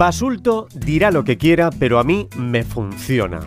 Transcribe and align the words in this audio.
Basulto 0.00 0.66
dirá 0.74 1.10
lo 1.10 1.24
que 1.24 1.36
quiera, 1.36 1.68
pero 1.68 1.98
a 1.98 2.04
mí 2.04 2.26
me 2.34 2.64
funciona. 2.64 3.40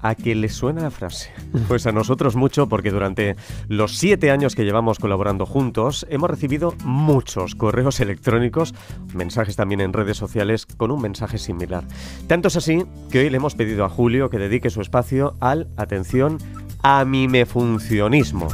¿A 0.00 0.14
qué 0.14 0.34
le 0.34 0.48
suena 0.48 0.80
la 0.80 0.90
frase? 0.90 1.30
Pues 1.68 1.86
a 1.86 1.92
nosotros 1.92 2.34
mucho 2.34 2.66
porque 2.66 2.90
durante 2.90 3.36
los 3.68 3.98
siete 3.98 4.30
años 4.30 4.54
que 4.54 4.64
llevamos 4.64 4.98
colaborando 4.98 5.44
juntos 5.44 6.06
hemos 6.08 6.30
recibido 6.30 6.72
muchos 6.82 7.54
correos 7.54 8.00
electrónicos, 8.00 8.74
mensajes 9.14 9.56
también 9.56 9.82
en 9.82 9.92
redes 9.92 10.16
sociales 10.16 10.64
con 10.64 10.90
un 10.92 11.02
mensaje 11.02 11.36
similar. 11.36 11.84
Tanto 12.26 12.48
es 12.48 12.56
así 12.56 12.86
que 13.10 13.18
hoy 13.18 13.28
le 13.28 13.36
hemos 13.36 13.54
pedido 13.54 13.84
a 13.84 13.90
Julio 13.90 14.30
que 14.30 14.38
dedique 14.38 14.70
su 14.70 14.80
espacio 14.80 15.34
al, 15.40 15.68
atención, 15.76 16.38
a 16.82 17.04
mi 17.04 17.28
me 17.28 17.44
funcionismo. 17.44 18.48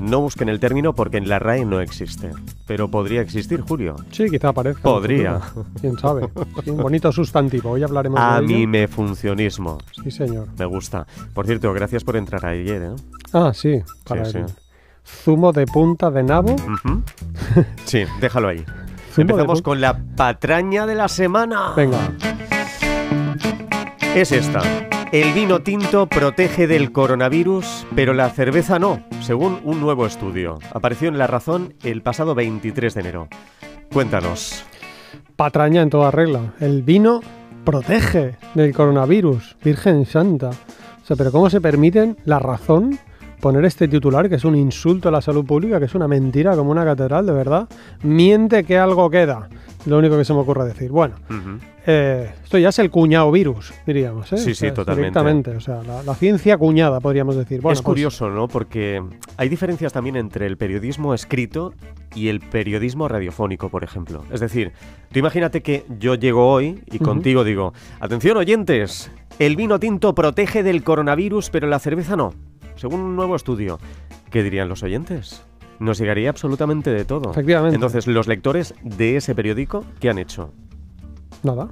No 0.00 0.20
busquen 0.20 0.48
el 0.48 0.60
término 0.60 0.94
porque 0.94 1.16
en 1.16 1.28
la 1.28 1.38
RAE 1.38 1.64
no 1.64 1.80
existe. 1.80 2.30
Pero 2.66 2.90
podría 2.90 3.20
existir, 3.20 3.60
Julio. 3.60 3.96
Sí, 4.10 4.26
quizá 4.30 4.48
aparezca. 4.48 4.82
Podría. 4.82 5.40
Quién 5.80 5.98
sabe. 5.98 6.28
Un 6.66 6.76
bonito 6.76 7.10
sustantivo. 7.12 7.70
Hoy 7.70 7.82
hablaremos 7.82 8.20
A 8.20 8.40
de 8.40 8.54
ello. 8.54 8.68
me 8.68 8.88
funcionismo. 8.88 9.78
Sí, 10.02 10.10
señor. 10.10 10.48
Me 10.58 10.64
gusta. 10.66 11.06
Por 11.34 11.46
cierto, 11.46 11.72
gracias 11.72 12.04
por 12.04 12.16
entrar 12.16 12.44
ayer, 12.46 12.82
¿eh? 12.82 12.96
Ah, 13.32 13.52
sí. 13.54 13.82
Para 14.06 14.24
sí. 14.24 14.38
el 14.38 14.46
zumo 15.04 15.52
de 15.52 15.66
punta 15.66 16.10
de 16.10 16.22
nabo. 16.22 16.56
Sí, 17.84 18.04
déjalo 18.20 18.48
ahí. 18.48 18.64
Empezamos 19.16 19.62
con 19.62 19.80
la 19.80 19.98
patraña 20.16 20.84
de 20.86 20.94
la 20.94 21.08
semana. 21.08 21.72
Venga. 21.74 22.10
Es 24.14 24.32
esta. 24.32 24.60
El 25.12 25.32
vino 25.32 25.60
tinto 25.60 26.06
protege 26.08 26.66
del 26.66 26.90
coronavirus, 26.90 27.86
pero 27.94 28.12
la 28.12 28.28
cerveza 28.28 28.80
no, 28.80 29.04
según 29.20 29.60
un 29.62 29.80
nuevo 29.80 30.04
estudio. 30.04 30.58
Apareció 30.72 31.08
en 31.08 31.16
La 31.16 31.28
Razón 31.28 31.74
el 31.84 32.02
pasado 32.02 32.34
23 32.34 32.92
de 32.92 33.00
enero. 33.00 33.28
Cuéntanos. 33.92 34.64
Patraña 35.36 35.82
en 35.82 35.90
toda 35.90 36.10
regla. 36.10 36.54
El 36.58 36.82
vino 36.82 37.20
protege 37.64 38.36
del 38.54 38.74
coronavirus. 38.74 39.56
Virgen 39.62 40.06
Santa. 40.06 40.50
O 40.50 41.06
sea, 41.06 41.16
pero 41.16 41.30
¿cómo 41.30 41.50
se 41.50 41.60
permiten 41.60 42.16
la 42.24 42.40
razón 42.40 42.98
poner 43.40 43.64
este 43.64 43.86
titular, 43.86 44.28
que 44.28 44.34
es 44.34 44.44
un 44.44 44.56
insulto 44.56 45.08
a 45.08 45.12
la 45.12 45.20
salud 45.20 45.44
pública, 45.46 45.78
que 45.78 45.84
es 45.84 45.94
una 45.94 46.08
mentira 46.08 46.56
como 46.56 46.72
una 46.72 46.84
catedral, 46.84 47.26
de 47.26 47.32
verdad? 47.32 47.68
Miente 48.02 48.64
que 48.64 48.76
algo 48.76 49.08
queda. 49.08 49.48
Lo 49.86 49.98
único 49.98 50.16
que 50.18 50.24
se 50.24 50.34
me 50.34 50.40
ocurre 50.40 50.64
decir. 50.64 50.90
Bueno, 50.90 51.14
eh, 51.86 52.32
esto 52.42 52.58
ya 52.58 52.70
es 52.70 52.78
el 52.80 52.90
cuñado 52.90 53.30
virus, 53.30 53.72
diríamos. 53.86 54.32
¿eh? 54.32 54.36
Sí, 54.36 54.50
O 54.50 54.54
sí, 54.54 54.54
sea, 54.54 54.74
totalmente. 54.74 55.10
Directamente, 55.10 55.50
o 55.56 55.60
sea, 55.60 55.82
la, 55.84 56.02
la 56.02 56.14
ciencia 56.14 56.58
cuñada, 56.58 57.00
podríamos 57.00 57.36
decir. 57.36 57.60
Bueno, 57.60 57.74
es 57.74 57.82
pues, 57.82 57.84
curioso, 57.84 58.28
¿no? 58.28 58.48
Porque 58.48 59.02
hay 59.36 59.48
diferencias 59.48 59.92
también 59.92 60.16
entre 60.16 60.46
el 60.46 60.56
periodismo 60.56 61.14
escrito 61.14 61.72
y 62.14 62.28
el 62.28 62.40
periodismo 62.40 63.06
radiofónico, 63.06 63.68
por 63.68 63.84
ejemplo. 63.84 64.24
Es 64.32 64.40
decir, 64.40 64.72
tú 65.12 65.20
imagínate 65.20 65.62
que 65.62 65.84
yo 66.00 66.16
llego 66.16 66.50
hoy 66.50 66.82
y 66.90 66.98
contigo 66.98 67.44
digo, 67.44 67.72
atención 68.00 68.36
oyentes, 68.36 69.10
el 69.38 69.54
vino 69.54 69.78
tinto 69.78 70.14
protege 70.14 70.62
del 70.62 70.82
coronavirus, 70.82 71.50
pero 71.50 71.68
la 71.68 71.78
cerveza 71.78 72.16
no. 72.16 72.34
Según 72.74 73.00
un 73.00 73.16
nuevo 73.16 73.36
estudio, 73.36 73.78
¿qué 74.30 74.42
dirían 74.42 74.68
los 74.68 74.82
oyentes? 74.82 75.44
Nos 75.78 75.98
llegaría 75.98 76.30
absolutamente 76.30 76.90
de 76.90 77.04
todo. 77.04 77.30
Efectivamente. 77.30 77.74
Entonces, 77.74 78.06
los 78.06 78.26
lectores 78.26 78.74
de 78.82 79.16
ese 79.16 79.34
periódico, 79.34 79.84
¿qué 80.00 80.10
han 80.10 80.18
hecho? 80.18 80.52
Nada. 81.42 81.68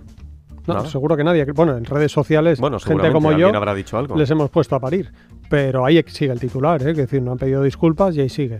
No, 0.66 0.74
Nada. 0.74 0.88
seguro 0.88 1.16
que 1.16 1.24
nadie. 1.24 1.44
Bueno, 1.52 1.76
en 1.76 1.84
redes 1.84 2.10
sociales, 2.12 2.58
Bueno, 2.58 2.78
gente 2.78 3.12
como 3.12 3.32
yo, 3.32 3.54
habrá 3.54 3.74
dicho 3.74 3.98
algo. 3.98 4.16
les 4.16 4.30
hemos 4.30 4.50
puesto 4.50 4.74
a 4.76 4.80
parir. 4.80 5.12
Pero 5.50 5.84
ahí 5.84 6.02
sigue 6.06 6.32
el 6.32 6.40
titular, 6.40 6.82
¿eh? 6.82 6.90
es 6.92 6.96
decir, 6.96 7.20
no 7.20 7.32
han 7.32 7.38
pedido 7.38 7.62
disculpas 7.62 8.16
y 8.16 8.20
ahí 8.22 8.28
sigue. 8.30 8.58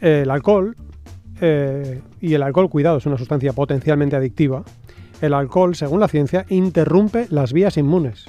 El 0.00 0.30
alcohol, 0.30 0.76
eh, 1.40 2.02
y 2.20 2.34
el 2.34 2.42
alcohol, 2.42 2.68
cuidado, 2.68 2.98
es 2.98 3.06
una 3.06 3.16
sustancia 3.16 3.52
potencialmente 3.54 4.14
adictiva. 4.14 4.62
El 5.22 5.32
alcohol, 5.32 5.74
según 5.74 6.00
la 6.00 6.08
ciencia, 6.08 6.44
interrumpe 6.50 7.26
las 7.30 7.52
vías 7.54 7.76
inmunes, 7.78 8.26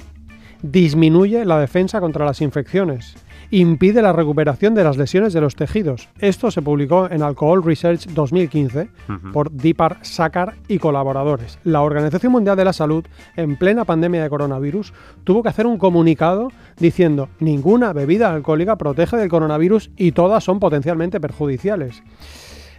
disminuye 0.62 1.44
la 1.44 1.58
defensa 1.58 2.00
contra 2.00 2.24
las 2.24 2.40
infecciones, 2.40 3.16
impide 3.60 4.02
la 4.02 4.12
recuperación 4.12 4.74
de 4.74 4.82
las 4.82 4.96
lesiones 4.96 5.32
de 5.32 5.40
los 5.40 5.54
tejidos. 5.54 6.08
Esto 6.18 6.50
se 6.50 6.62
publicó 6.62 7.08
en 7.10 7.22
Alcohol 7.22 7.62
Research 7.62 8.08
2015 8.08 8.88
Ujú. 9.08 9.32
por 9.32 9.52
Dipar 9.52 9.98
Sakar 10.02 10.54
y 10.66 10.78
colaboradores. 10.78 11.58
La 11.62 11.82
Organización 11.82 12.32
Mundial 12.32 12.56
de 12.56 12.64
la 12.64 12.72
Salud, 12.72 13.04
en 13.36 13.56
plena 13.56 13.84
pandemia 13.84 14.22
de 14.22 14.28
coronavirus, 14.28 14.92
tuvo 15.22 15.42
que 15.42 15.50
hacer 15.50 15.66
un 15.66 15.78
comunicado 15.78 16.50
diciendo 16.78 17.28
ninguna 17.38 17.92
bebida 17.92 18.34
alcohólica 18.34 18.76
protege 18.76 19.16
del 19.16 19.28
coronavirus 19.28 19.90
y 19.96 20.12
todas 20.12 20.42
son 20.42 20.58
potencialmente 20.58 21.20
perjudiciales. 21.20 22.02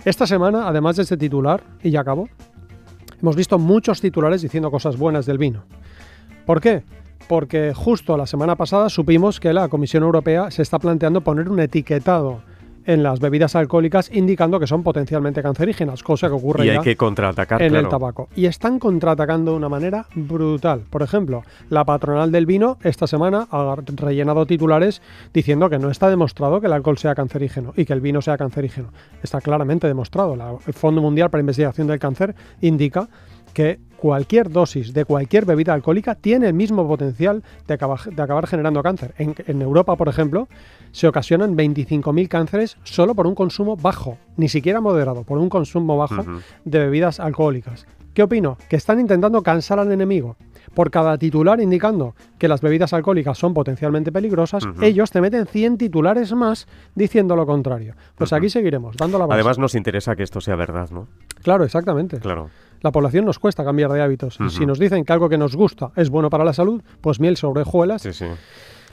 Esta 0.03 0.27
semana, 0.27 0.67
además 0.67 0.97
de 0.97 1.03
este 1.03 1.15
titular, 1.17 1.63
y 1.81 1.91
ya 1.91 2.01
acabo, 2.01 2.27
hemos 3.21 3.35
visto 3.35 3.57
muchos 3.57 4.01
titulares 4.01 4.41
diciendo 4.41 4.69
cosas 4.69 4.97
buenas 4.97 5.25
del 5.25 5.37
vino. 5.37 5.63
¿Por 6.45 6.59
qué? 6.59 6.83
Porque 7.27 7.73
justo 7.73 8.17
la 8.17 8.27
semana 8.27 8.55
pasada 8.55 8.89
supimos 8.89 9.39
que 9.39 9.51
la 9.53 9.67
Comisión 9.67 10.03
Europea 10.03 10.51
se 10.51 10.61
está 10.61 10.77
planteando 10.79 11.21
poner 11.21 11.49
un 11.49 11.59
etiquetado 11.59 12.41
en 12.87 13.01
las 13.01 13.19
bebidas 13.19 13.55
alcohólicas 13.55 14.11
indicando 14.13 14.59
que 14.59 14.67
son 14.67 14.83
potencialmente 14.83 15.41
cancerígenas, 15.41 16.03
cosa 16.03 16.27
que 16.27 16.33
ocurre 16.35 16.67
Y 16.67 16.69
hay 16.69 16.75
ya 16.75 16.81
que 16.83 16.95
contraatacar, 16.95 17.59
en 17.63 17.69
claro. 17.69 17.85
el 17.87 17.89
tabaco. 17.89 18.29
Y 18.35 18.45
están 18.45 18.77
contraatacando 18.77 19.49
de 19.49 19.57
una 19.57 19.69
manera 19.69 20.05
brutal. 20.13 20.81
Por 20.91 21.01
ejemplo, 21.01 21.41
la 21.71 21.83
patronal 21.83 22.31
del 22.31 22.45
vino 22.45 22.77
esta 22.83 23.07
semana 23.07 23.47
ha 23.49 23.75
rellenado 23.95 24.45
titulares 24.45 25.01
diciendo 25.33 25.67
que 25.67 25.79
no 25.79 25.89
está 25.89 26.11
demostrado 26.11 26.61
que 26.61 26.67
el 26.67 26.73
alcohol 26.73 26.99
sea 26.99 27.15
cancerígeno 27.15 27.73
y 27.75 27.85
que 27.85 27.93
el 27.93 28.01
vino 28.01 28.21
sea 28.21 28.37
cancerígeno. 28.37 28.89
Está 29.23 29.41
claramente 29.41 29.87
demostrado. 29.87 30.35
La- 30.35 30.53
el 30.67 30.73
Fondo 30.75 31.01
Mundial 31.01 31.31
para 31.31 31.41
Investigación 31.41 31.87
del 31.87 31.97
Cáncer 31.97 32.35
indica 32.61 33.09
que 33.55 33.79
cualquier 33.97 34.51
dosis 34.51 34.93
de 34.93 35.05
cualquier 35.05 35.45
bebida 35.45 35.73
alcohólica 35.73 36.13
tiene 36.13 36.47
el 36.47 36.53
mismo 36.53 36.87
potencial 36.87 37.41
de 37.65 37.73
acabar, 37.73 38.01
de 38.03 38.21
acabar 38.21 38.45
generando 38.45 38.83
cáncer. 38.83 39.15
En, 39.17 39.33
en 39.47 39.61
Europa, 39.61 39.95
por 39.95 40.09
ejemplo, 40.09 40.47
se 40.91 41.07
ocasionan 41.07 41.57
25.000 41.57 42.27
cánceres 42.27 42.77
solo 42.83 43.15
por 43.15 43.25
un 43.25 43.33
consumo 43.33 43.77
bajo, 43.77 44.17
ni 44.35 44.49
siquiera 44.49 44.81
moderado, 44.81 45.23
por 45.23 45.39
un 45.39 45.49
consumo 45.49 45.97
bajo 45.97 46.23
de 46.65 46.79
bebidas 46.79 47.19
alcohólicas. 47.19 47.87
¿Qué 48.13 48.23
opino? 48.23 48.57
Que 48.69 48.75
están 48.75 48.99
intentando 48.99 49.41
cansar 49.41 49.79
al 49.79 49.91
enemigo. 49.91 50.37
Por 50.73 50.91
cada 50.91 51.17
titular 51.17 51.61
indicando 51.61 52.15
que 52.37 52.47
las 52.47 52.61
bebidas 52.61 52.91
alcohólicas 52.93 53.37
son 53.37 53.53
potencialmente 53.53 54.11
peligrosas, 54.11 54.63
ellos 54.81 55.11
te 55.11 55.21
meten 55.21 55.47
100 55.47 55.77
titulares 55.77 56.33
más 56.33 56.67
diciendo 56.95 57.35
lo 57.35 57.45
contrario. 57.45 57.95
Pues 58.15 58.33
aquí 58.33 58.49
seguiremos, 58.49 58.97
dando 58.97 59.17
la 59.17 59.25
base. 59.25 59.35
Además, 59.35 59.57
nos 59.57 59.75
interesa 59.75 60.15
que 60.15 60.23
esto 60.23 60.41
sea 60.41 60.55
verdad, 60.55 60.89
¿no? 60.91 61.07
claro, 61.41 61.63
exactamente. 61.63 62.19
Claro. 62.19 62.49
La 62.85 62.91
población 62.91 63.25
nos 63.25 63.39
cuesta 63.39 63.65
cambiar 63.65 63.91
de 63.91 63.99
hábitos. 63.99 64.39
Y 64.39 64.43
Ujú. 64.43 64.49
si 64.51 64.65
nos 64.67 64.77
dicen 64.77 65.03
que 65.05 65.11
algo 65.11 65.27
que 65.27 65.39
nos 65.39 65.55
gusta 65.55 65.89
es 65.95 66.11
bueno 66.11 66.29
para 66.29 66.43
la 66.45 66.53
salud, 66.53 66.83
pues 67.01 67.19
miel 67.19 67.35
sobre 67.35 67.63
hojuelas. 67.63 68.03
Sí, 68.03 68.13
sí. 68.13 68.27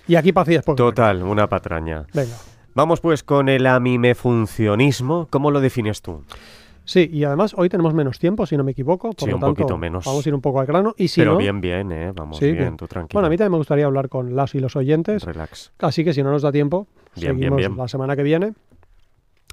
Y 0.08 0.14
aquí 0.16 0.32
después. 0.32 0.76
Total, 0.76 1.22
una 1.22 1.46
patraña. 1.46 2.06
Venga. 2.14 2.34
Vamos 2.74 3.02
pues 3.02 3.22
con 3.22 3.50
el 3.50 3.66
amimefuncionismo. 3.66 5.26
¿Cómo 5.28 5.50
lo 5.50 5.60
defines 5.60 6.00
tú? 6.00 6.24
Sí, 6.86 7.06
y 7.12 7.24
además 7.24 7.52
hoy 7.54 7.68
tenemos 7.68 7.92
menos 7.92 8.18
tiempo, 8.18 8.46
si 8.46 8.56
no 8.56 8.64
me 8.64 8.72
equivoco. 8.72 9.10
Por 9.12 9.20
Sí, 9.20 9.26
lo 9.26 9.36
un 9.36 9.40
tanto, 9.42 9.54
poquito 9.56 9.76
menos. 9.76 10.06
Vamos 10.06 10.24
a 10.24 10.28
ir 10.30 10.34
un 10.34 10.40
poco 10.40 10.60
al 10.60 10.66
grano. 10.66 10.94
Y 10.96 11.08
si 11.08 11.20
Pero 11.20 11.32
no, 11.32 11.36
bien, 11.38 11.60
bien, 11.60 11.92
¿eh? 11.92 12.12
Vamos 12.16 12.38
Sí, 12.38 12.46
bien, 12.46 12.56
bien. 12.56 12.76
tú 12.78 12.88
tranquilo. 12.88 13.18
bueno, 13.18 13.26
a 13.26 13.28
mí 13.30 13.36
también 13.36 13.52
me 13.52 13.58
gustaría 13.58 13.84
hablar 13.84 14.08
con 14.08 14.34
las 14.34 14.54
y 14.54 14.58
los 14.60 14.74
oyentes. 14.74 15.22
Relax. 15.22 15.70
Así 15.80 16.02
que 16.02 16.14
si 16.14 16.22
no 16.22 16.30
nos 16.30 16.40
da 16.40 16.50
tiempo, 16.50 16.86
Bien, 17.14 17.36
seguimos 17.36 17.58
bien. 17.58 17.76
la 17.76 17.88
semana 17.88 18.16
que 18.16 18.22
viene. 18.22 18.54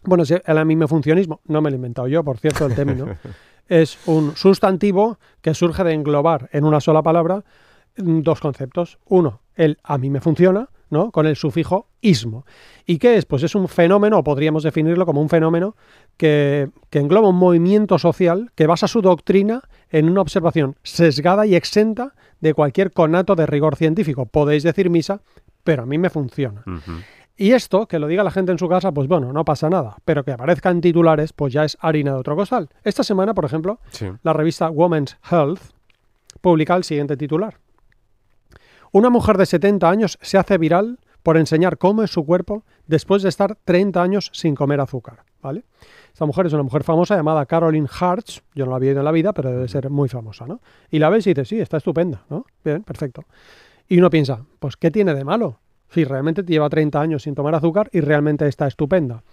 Bueno, 0.06 0.24
el 0.46 0.58
amimefuncionismo, 0.58 1.42
no 1.48 1.62
me 1.62 1.70
lo 1.72 1.76
he 1.76 1.76
inventado 1.76 2.08
yo, 2.08 2.24
por 2.24 2.38
cierto, 2.38 2.66
el 2.68 2.74
término, 2.74 3.06
es 3.70 3.98
un 4.08 4.36
sustantivo 4.36 5.20
que 5.42 5.54
surge 5.54 5.84
de 5.84 5.94
englobar 5.94 6.50
en 6.52 6.66
una 6.66 6.82
sola 6.82 7.02
palabra 7.02 7.46
mm, 7.98 8.22
dos 8.22 8.42
conceptos. 8.42 8.98
Uno, 9.06 9.42
el 9.56 9.78
a 9.84 9.98
mí 9.98 10.10
me 10.10 10.20
funciona, 10.20 10.70
¿no? 10.90 11.12
Con 11.12 11.28
el 11.28 11.36
sufijo 11.36 11.88
ismo. 12.02 12.46
¿Y 12.86 12.98
qué 12.98 13.18
es? 13.18 13.26
Pues 13.26 13.44
es 13.44 13.56
un 13.56 13.68
fenómeno, 13.68 14.20
o 14.20 14.24
podríamos 14.24 14.64
definirlo 14.64 15.06
como 15.06 15.22
un 15.22 15.30
fenómeno 15.30 15.76
que, 16.18 16.70
engloba 16.92 17.30
un 17.30 17.36
movimiento 17.36 18.00
social 18.00 18.52
que 18.56 18.68
basa 18.68 18.88
su 18.88 19.02
doctrina 19.02 19.62
en 19.90 20.10
una 20.10 20.22
observación 20.22 20.76
sesgada 20.84 21.46
y 21.46 21.56
exenta 21.56 22.16
de 22.42 22.54
cualquier 22.54 22.92
conato 22.92 23.36
de 23.36 23.46
rigor 23.46 23.76
científico. 23.76 24.26
Podéis 24.26 24.64
decir 24.64 24.90
misa, 24.90 25.22
pero 25.64 25.84
a 25.84 25.86
mí 25.86 25.98
me 25.98 26.10
funciona. 26.10 26.64
Y 27.42 27.54
esto, 27.54 27.88
que 27.88 28.00
lo 28.00 28.08
diga 28.08 28.22
la 28.22 28.32
gente 28.32 28.52
en 28.52 28.60
su 28.60 28.68
casa, 28.68 28.92
pues 28.92 29.08
bueno, 29.08 29.32
no 29.32 29.46
pasa 29.46 29.70
nada. 29.70 29.96
Pero 30.04 30.26
que 30.26 30.34
aparezca 30.34 30.70
en 30.72 30.82
titulares, 30.82 31.32
pues 31.32 31.54
ya 31.54 31.64
es 31.64 31.78
harina 31.80 32.12
de 32.12 32.18
otro 32.20 32.36
costal. 32.36 32.68
Esta 32.84 33.02
semana, 33.02 33.34
por 33.34 33.46
ejemplo, 33.46 33.80
Sí. 33.92 34.08
la 34.24 34.34
revista 34.34 34.70
Women's 34.70 35.18
Health 35.32 35.62
publica 36.42 36.76
el 36.76 36.84
siguiente 36.84 37.16
titular. 37.16 37.56
Una 38.92 39.10
mujer 39.10 39.38
de 39.38 39.46
70 39.46 39.90
años 39.90 40.18
se 40.22 40.38
hace 40.38 40.58
viral 40.58 41.00
por 41.24 41.38
enseñar 41.38 41.78
cómo 41.78 42.04
es 42.04 42.12
su 42.12 42.26
cuerpo 42.26 42.64
después 42.88 43.24
de 43.24 43.30
estar 43.30 43.56
30 43.64 44.02
años 44.02 44.30
sin 44.34 44.54
comer 44.54 44.82
azúcar. 44.82 45.24
¿vale? 45.42 45.64
Esta 46.12 46.26
mujer 46.26 46.48
es 46.48 46.52
una 46.54 46.64
mujer 46.64 46.84
famosa 46.84 47.16
llamada 47.16 47.46
Caroline 47.46 47.88
Hartz. 48.02 48.42
Yo 48.54 48.66
no 48.66 48.72
la 48.72 48.78
había 48.78 48.92
ido 48.92 49.00
en 49.00 49.06
la 49.06 49.12
vida, 49.14 49.32
pero 49.32 49.50
debe 49.50 49.70
ser 49.70 49.90
muy 49.90 50.10
famosa. 50.10 50.46
¿no? 50.46 50.60
Y 50.92 51.00
la 51.00 51.08
ves 51.10 51.26
y 51.28 51.30
dices, 51.32 51.48
sí, 51.48 51.60
está 51.62 51.78
estupenda. 51.78 52.24
¿no? 52.30 52.46
Bien, 52.66 52.84
perfecto. 52.84 53.24
Y 53.88 53.98
uno 53.98 54.10
piensa, 54.10 54.44
pues 54.60 54.76
¿qué 54.76 54.92
tiene 54.92 55.14
de 55.16 55.24
malo? 55.24 55.60
Si 55.90 56.04
realmente 56.04 56.44
lleva 56.44 56.70
30 56.70 57.00
años 57.02 57.24
sin 57.24 57.34
tomar 57.36 57.56
azúcar 57.56 57.90
y 57.92 58.02
realmente 58.02 58.48
está 58.48 58.68
estupenda. 58.68 59.24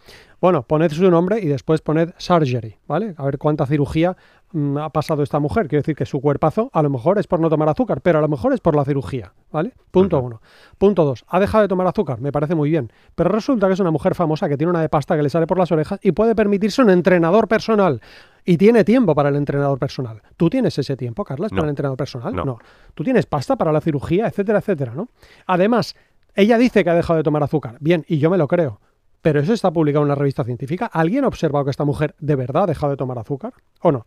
Bueno, 0.41 0.63
poned 0.63 0.91
su 0.91 1.11
nombre 1.11 1.39
y 1.41 1.47
después 1.47 1.81
poned 1.81 2.11
surgery, 2.17 2.77
¿vale? 2.87 3.15
A 3.19 3.25
ver 3.25 3.37
cuánta 3.39 3.67
cirugía 3.67 4.17
mm, 4.53 4.79
ha 4.79 4.89
pasado 4.91 5.23
esta 5.23 5.39
mujer. 5.39 5.69
Quiere 5.69 5.81
decir 5.83 5.95
que 5.97 6.07
su 6.07 6.21
cuerpazo 6.21 6.71
a 6.73 6.83
lo 6.83 6.89
mejor 6.91 7.19
es 7.19 7.27
por 7.27 7.41
no 7.41 7.49
tomar 7.51 7.69
azúcar, 7.69 8.01
pero 8.01 8.19
a 8.19 8.23
lo 8.23 8.29
mejor 8.29 8.53
es 8.55 8.61
por 8.61 8.75
la 8.75 8.85
cirugía, 8.85 9.33
¿vale? 9.53 9.73
Punto 9.91 10.19
uno. 10.21 10.41
Punto 10.79 11.05
dos. 11.05 11.25
Ha 11.29 11.41
dejado 11.41 11.63
de 11.63 11.69
tomar 11.69 11.87
azúcar, 11.87 12.21
me 12.21 12.33
parece 12.33 12.55
muy 12.55 12.71
bien. 12.71 12.91
Pero 13.15 13.31
resulta 13.31 13.67
que 13.67 13.75
es 13.75 13.81
una 13.81 13.91
mujer 13.91 14.15
famosa 14.15 14.49
que 14.49 14.57
tiene 14.57 14.71
una 14.71 14.81
de 14.81 14.89
pasta 14.89 15.17
que 15.17 15.23
le 15.23 15.29
sale 15.31 15.47
por 15.47 15.59
las 15.59 15.71
orejas 15.73 15.99
y 16.03 16.13
puede 16.13 16.35
permitirse 16.35 16.81
un 16.83 16.91
entrenador 16.91 17.49
personal. 17.49 18.01
Y 18.47 18.57
tiene 18.59 18.85
tiempo 18.85 19.15
para 19.15 19.29
el 19.29 19.37
entrenador 19.37 19.79
personal. 19.79 20.23
¿Tú 20.37 20.49
tienes 20.49 20.79
ese 20.79 20.97
tiempo, 20.97 21.25
Carlas, 21.25 21.51
No. 21.53 21.57
para 21.57 21.67
el 21.67 21.71
entrenador 21.71 21.97
personal? 21.99 22.35
No. 22.35 22.59
Tú 22.95 23.03
tienes 23.05 23.27
pasta 23.27 23.57
para 23.57 23.73
la 23.73 23.81
cirugía, 23.81 24.27
etcétera, 24.29 24.61
etcétera, 24.61 24.95
¿no? 24.95 25.09
Además, 25.47 25.97
ella 26.37 26.59
dice 26.59 26.85
que 26.85 26.91
ha 26.91 26.95
dejado 26.95 27.17
de 27.17 27.23
tomar 27.25 27.43
azúcar. 27.43 27.77
Bien, 27.81 28.05
y 28.09 28.19
yo 28.19 28.31
me 28.31 28.39
lo 28.39 28.47
creo. 28.47 28.81
Pero 29.23 29.41
eso 29.41 29.53
está 29.53 29.73
publicado 29.73 30.03
en 30.05 30.07
una 30.07 30.15
revista 30.15 30.45
científica. 30.45 30.87
¿Alguien 30.87 31.25
ha 31.25 31.29
observado 31.29 31.65
que 31.65 31.71
esta 31.73 31.85
mujer 31.85 32.15
de 32.21 32.37
verdad 32.37 32.65
ha 32.65 32.67
dejado 32.67 32.91
de 32.93 32.97
tomar 32.97 33.19
azúcar? 33.19 33.55
¿O 33.81 33.91
no? 33.91 34.07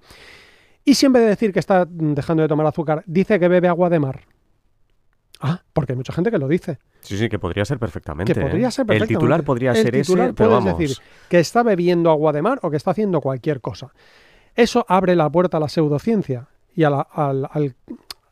Y 0.86 0.94
siempre 0.96 1.22
de 1.22 1.28
decir 1.28 1.52
que 1.52 1.60
está 1.60 1.86
dejando 1.90 2.42
de 2.44 2.48
tomar 2.48 2.66
azúcar, 2.66 3.04
dice 3.06 3.38
que 3.40 3.48
bebe 3.50 3.68
agua 3.68 3.90
de 3.90 4.00
mar. 4.00 4.22
Ah, 5.42 5.62
porque 5.74 5.94
hay 5.94 5.98
mucha 5.98 6.14
gente 6.14 6.32
que 6.32 6.38
lo 6.38 6.48
dice. 6.48 6.80
Sí, 7.02 7.18
sí, 7.18 7.30
que 7.30 7.40
podría 7.40 7.64
ser 7.66 7.80
perfectamente. 7.80 8.34
Que 8.34 8.40
podría 8.42 8.68
¿eh? 8.68 8.72
ser 8.72 8.84
El 8.84 8.88
perfectamente. 8.88 9.16
titular 9.20 9.44
podría 9.44 9.72
El 9.72 9.78
ser 9.78 9.92
titular 9.92 10.26
ese, 10.28 10.34
pero 10.34 10.50
vamos. 10.50 10.78
decir 10.78 10.98
que 11.30 11.40
está 11.40 11.64
bebiendo 11.64 12.12
agua 12.12 12.32
de 12.34 12.42
mar 12.42 12.60
o 12.62 12.70
que 12.70 12.78
está 12.78 12.92
haciendo 12.92 13.22
cualquier 13.22 13.62
cosa. 13.62 13.92
Eso 14.56 14.86
abre 14.90 15.16
la 15.16 15.30
puerta 15.30 15.58
a 15.58 15.60
la 15.62 15.70
pseudociencia 15.70 16.48
y 16.76 16.84
a 16.84 16.90
la- 16.90 17.02
al, 17.12 17.48
al- 17.52 17.76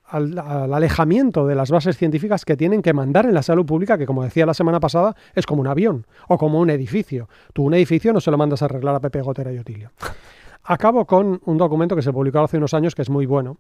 al- 0.08 0.38
al 0.40 0.74
alejamiento 0.74 1.46
de 1.48 1.56
las 1.56 1.72
bases 1.72 1.98
científicas 1.98 2.46
que 2.46 2.56
tienen 2.58 2.82
que 2.82 2.94
mandar 2.94 3.26
en 3.26 3.34
la 3.34 3.44
salud 3.44 3.66
pública, 3.66 3.98
que 3.98 4.06
como 4.06 4.24
decía 4.24 4.46
la 4.46 4.54
semana 4.54 4.80
pasada, 4.80 5.16
es 5.36 5.46
como 5.46 5.62
un 5.62 5.68
avión 5.68 6.06
o 6.28 6.38
como 6.38 6.60
un 6.60 6.70
edificio. 6.70 7.30
Tú 7.54 7.64
un 7.64 7.74
edificio 7.74 8.14
no 8.14 8.20
se 8.22 8.32
lo 8.32 8.38
mandas 8.38 8.62
a 8.62 8.66
arreglar 8.66 8.96
a 8.96 9.00
Pepe 9.00 9.22
Gotera 9.22 9.52
y 9.54 9.58
Otilio. 9.58 9.92
Acabo 10.70 11.06
con 11.06 11.40
un 11.46 11.58
documento 11.58 11.96
que 11.96 12.02
se 12.02 12.12
publicó 12.12 12.40
hace 12.40 12.58
unos 12.58 12.74
años 12.74 12.94
que 12.94 13.02
es 13.02 13.10
muy 13.10 13.26
bueno, 13.26 13.58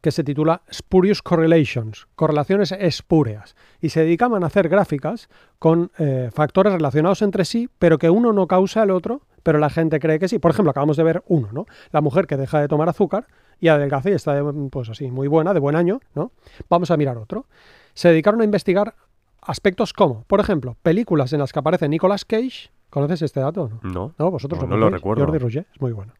que 0.00 0.10
se 0.10 0.24
titula 0.24 0.62
Spurious 0.72 1.20
Correlations, 1.20 2.06
correlaciones 2.14 2.72
espúreas, 2.72 3.54
y 3.82 3.90
se 3.90 4.00
dedicaban 4.00 4.42
a 4.42 4.46
hacer 4.46 4.70
gráficas 4.70 5.28
con 5.58 5.90
eh, 5.98 6.30
factores 6.32 6.72
relacionados 6.72 7.20
entre 7.20 7.44
sí, 7.44 7.68
pero 7.78 7.98
que 7.98 8.08
uno 8.08 8.32
no 8.32 8.46
causa 8.46 8.82
el 8.82 8.90
otro, 8.92 9.20
pero 9.42 9.58
la 9.58 9.70
gente 9.70 9.98
cree 10.00 10.18
que 10.18 10.28
sí. 10.28 10.38
Por 10.38 10.50
ejemplo, 10.50 10.70
acabamos 10.70 10.96
de 10.96 11.02
ver 11.04 11.22
uno, 11.26 11.48
¿no? 11.52 11.66
La 11.92 12.00
mujer 12.00 12.26
que 12.26 12.36
deja 12.36 12.60
de 12.60 12.68
tomar 12.68 12.88
azúcar 12.88 13.26
y 13.60 13.68
adelgaza 13.68 14.10
y 14.10 14.12
está, 14.14 14.34
de- 14.34 14.68
pues 14.70 14.88
así, 14.88 15.10
muy 15.10 15.28
buena, 15.28 15.52
de 15.54 15.60
buen 15.60 15.76
año, 15.76 16.00
¿no? 16.14 16.32
Vamos 16.68 16.90
a 16.90 16.96
mirar 16.96 17.18
otro. 17.18 17.46
Se 17.94 18.08
dedicaron 18.08 18.40
a 18.40 18.44
investigar 18.44 18.94
aspectos 19.42 19.92
como, 19.92 20.24
por 20.24 20.40
ejemplo, 20.40 20.76
películas 20.82 21.32
en 21.32 21.40
las 21.40 21.52
que 21.52 21.58
aparece 21.58 21.88
Nicolas 21.88 22.24
Cage. 22.24 22.70
¿Conoces 22.90 23.22
este 23.22 23.40
dato 23.40 23.62
o 23.64 23.68
no? 23.68 23.80
No. 23.82 24.14
No, 24.18 24.30
vosotros 24.30 24.60
No, 24.60 24.66
lo 24.66 24.70
no 24.70 24.76
lo 24.76 24.80
conocéis. 24.80 25.00
recuerdo. 25.00 25.24
Jordi 25.26 25.38
Rouget, 25.38 25.66
es 25.72 25.80
muy 25.80 25.92
bueno. 25.92 26.12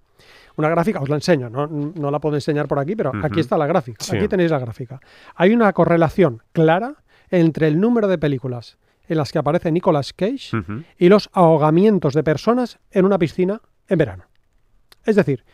Una 0.57 0.69
gráfica, 0.69 1.01
os 1.01 1.09
la 1.09 1.15
enseño, 1.17 1.49
no, 1.49 1.67
no 1.67 2.11
la 2.11 2.19
puedo 2.21 2.35
enseñar 2.37 2.69
por 2.69 2.79
aquí, 2.79 2.95
pero 2.95 3.13
aquí 3.23 3.41
está 3.41 3.57
la 3.57 3.67
gráfica. 3.67 4.05
Sí. 4.05 4.17
Aquí 4.17 4.29
tenéis 4.29 4.51
la 4.51 4.59
gráfica. 4.59 5.01
Hay 5.35 5.53
una 5.53 5.73
correlación 5.73 6.43
clara 6.53 6.97
entre 7.31 7.69
el 7.69 7.81
número 7.81 8.09
de 8.09 8.19
películas 8.19 8.77
en 9.11 9.17
las 9.17 9.33
que 9.33 9.41
aparece 9.41 9.73
Nicolas 9.73 10.13
Cage 10.13 10.57
y 10.97 11.09
los 11.09 11.31
ahogamientos 11.33 12.15
de 12.15 12.23
personas 12.23 12.79
en 12.93 13.05
una 13.05 13.19
piscina 13.19 13.61
en 13.89 13.99
verano. 13.99 14.25
Es 15.05 15.17
decir, 15.17 15.45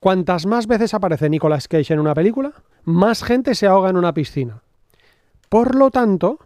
cuantas 0.00 0.46
más 0.46 0.66
veces 0.66 0.94
aparece 0.94 1.30
Nicolas 1.30 1.68
Cage 1.68 1.94
en 1.94 2.00
una 2.00 2.12
película, 2.12 2.52
más 2.82 3.22
gente 3.22 3.54
se 3.54 3.68
ahoga 3.68 3.88
en 3.88 3.96
una 3.96 4.12
piscina. 4.12 4.62
Por 5.48 5.76
lo 5.76 5.92
tanto, 5.92 6.40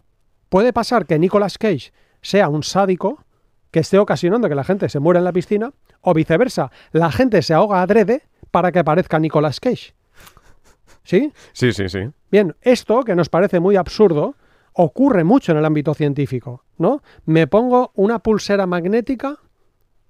puede 0.49 0.71
pasar 0.71 1.07
que 1.07 1.17
Nicolas 1.17 1.57
Cage 1.57 1.91
sea 2.21 2.49
un 2.49 2.61
sádico 2.61 3.25
que 3.71 3.79
esté 3.79 3.97
ocasionando 3.97 4.47
que 4.47 4.55
la 4.55 4.63
gente 4.63 4.89
se 4.89 4.99
muera 4.99 5.19
en 5.19 5.23
la 5.23 5.33
piscina, 5.33 5.73
o 6.01 6.13
viceversa, 6.13 6.71
la 6.91 7.11
gente 7.11 7.41
se 7.41 7.55
ahoga 7.55 7.81
adrede 7.81 8.21
para 8.51 8.71
que 8.71 8.79
aparezca 8.79 9.17
Nicolas 9.17 9.59
Cage. 9.59 9.95
¿Sí? 11.03 11.33
Sí, 11.53 11.73
sí, 11.73 11.89
sí. 11.89 12.11
Bien, 12.31 12.55
esto 12.61 13.03
que 13.03 13.15
nos 13.15 13.29
parece 13.29 13.59
muy 13.59 13.75
absurdo 13.75 14.35
ocurre 14.81 15.25
mucho 15.25 15.51
en 15.51 15.57
el 15.57 15.65
ámbito 15.65 15.93
científico, 15.93 16.63
¿no? 16.77 17.03
Me 17.25 17.47
pongo 17.47 17.91
una 17.95 18.19
pulsera 18.19 18.65
magnética 18.65 19.35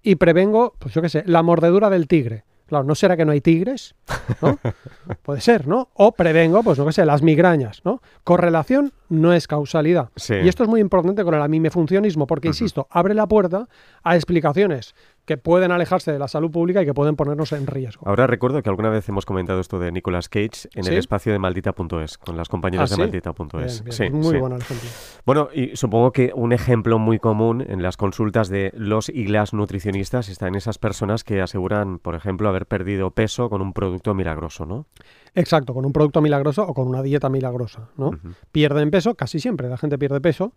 y 0.03 0.15
prevengo, 0.15 0.75
pues 0.77 0.93
yo 0.93 1.01
qué 1.01 1.09
sé, 1.09 1.23
la 1.25 1.41
mordedura 1.41 1.89
del 1.89 2.07
tigre. 2.07 2.43
Claro, 2.67 2.83
¿no 2.83 2.93
será 2.93 3.17
que 3.17 3.25
no 3.25 3.31
hay 3.31 3.41
tigres? 3.41 3.95
¿No? 4.43 4.59
Puede 5.23 5.41
ser, 5.41 5.67
¿no? 5.67 5.89
O 5.95 6.11
prevengo, 6.11 6.61
pues 6.61 6.77
no 6.77 6.85
qué 6.85 6.91
sé, 6.91 7.03
las 7.03 7.23
migrañas, 7.23 7.81
¿no? 7.83 8.03
Correlación 8.23 8.93
no 9.09 9.33
es 9.33 9.47
causalidad. 9.47 10.09
Sí. 10.15 10.35
Y 10.35 10.47
esto 10.47 10.61
es 10.61 10.69
muy 10.69 10.81
importante 10.81 11.23
con 11.23 11.33
el 11.33 11.41
amimefuncionismo, 11.41 12.27
porque, 12.27 12.49
insisto, 12.49 12.87
abre 12.91 13.15
la 13.15 13.27
puerta 13.27 13.67
a 14.03 14.15
explicaciones 14.15 14.93
que 15.29 15.37
pueden 15.37 15.71
alejarse 15.71 16.11
de 16.11 16.17
la 16.17 16.27
salud 16.27 16.49
pública 16.49 16.81
y 16.81 16.87
que 16.87 16.93
pueden 16.95 17.15
ponernos 17.15 17.51
en 17.51 17.67
riesgo. 17.67 18.01
Ahora 18.07 18.25
recuerdo 18.25 18.63
que 18.63 18.69
alguna 18.69 18.89
vez 18.89 19.07
hemos 19.09 19.27
comentado 19.27 19.59
esto 19.59 19.77
de 19.77 19.91
Nicolas 19.91 20.27
Cage 20.27 20.69
en 20.73 20.85
¿Sí? 20.85 20.89
el 20.89 20.97
espacio 20.97 21.31
de 21.31 21.37
maldita.es, 21.37 22.17
con 22.17 22.35
las 22.35 22.49
compañeras 22.49 22.91
¿Ah, 22.91 22.95
sí? 22.95 22.99
de 22.99 23.07
maldita.es. 23.07 23.83
Sí, 23.89 24.09
muy 24.09 24.39
bueno 24.39 24.55
el 24.55 24.63
ejemplo. 24.63 24.89
Bueno, 25.27 25.49
y 25.53 25.75
supongo 25.75 26.11
que 26.13 26.31
un 26.33 26.51
ejemplo 26.51 26.97
muy 26.97 27.19
común 27.19 27.63
en 27.69 27.83
las 27.83 27.95
consultas 27.95 28.49
de 28.49 28.71
los 28.73 29.07
y 29.07 29.27
las 29.27 29.53
nutricionistas 29.53 30.29
está 30.29 30.47
en 30.47 30.55
esas 30.55 30.79
personas 30.79 31.23
que 31.23 31.41
aseguran, 31.41 31.99
por 31.99 32.15
ejemplo, 32.15 32.49
haber 32.49 32.65
perdido 32.65 33.11
peso 33.11 33.51
con 33.51 33.61
un 33.61 33.73
producto 33.73 34.15
milagroso, 34.15 34.65
¿no? 34.65 34.87
Exacto, 35.35 35.75
con 35.75 35.85
un 35.85 35.93
producto 35.93 36.21
milagroso 36.21 36.65
o 36.65 36.73
con 36.73 36.87
una 36.87 37.03
dieta 37.03 37.29
milagrosa, 37.29 37.89
¿no? 37.97 38.11
Pierden 38.51 38.89
peso, 38.89 39.13
casi 39.13 39.39
siempre 39.39 39.69
la 39.69 39.77
gente 39.77 39.99
pierde 39.99 40.21
peso, 40.21 40.53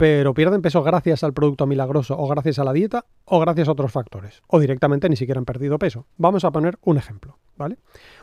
pero 0.00 0.32
pierden 0.32 0.62
peso 0.62 0.82
gracias 0.82 1.22
al 1.24 1.34
producto 1.34 1.66
milagroso 1.66 2.18
o 2.18 2.26
gracias 2.26 2.58
a 2.58 2.64
la 2.64 2.72
dieta 2.72 3.04
o 3.26 3.38
gracias 3.38 3.68
a 3.68 3.72
otros 3.72 3.92
factores. 3.92 4.40
O 4.46 4.58
directamente 4.58 5.10
ni 5.10 5.16
siquiera 5.16 5.38
han 5.38 5.44
perdido 5.44 5.78
peso. 5.78 6.06
Vamos 6.16 6.42
a 6.46 6.50
poner 6.50 6.78
un 6.80 6.96
ejemplo, 6.96 7.36
¿vale? 7.58 7.76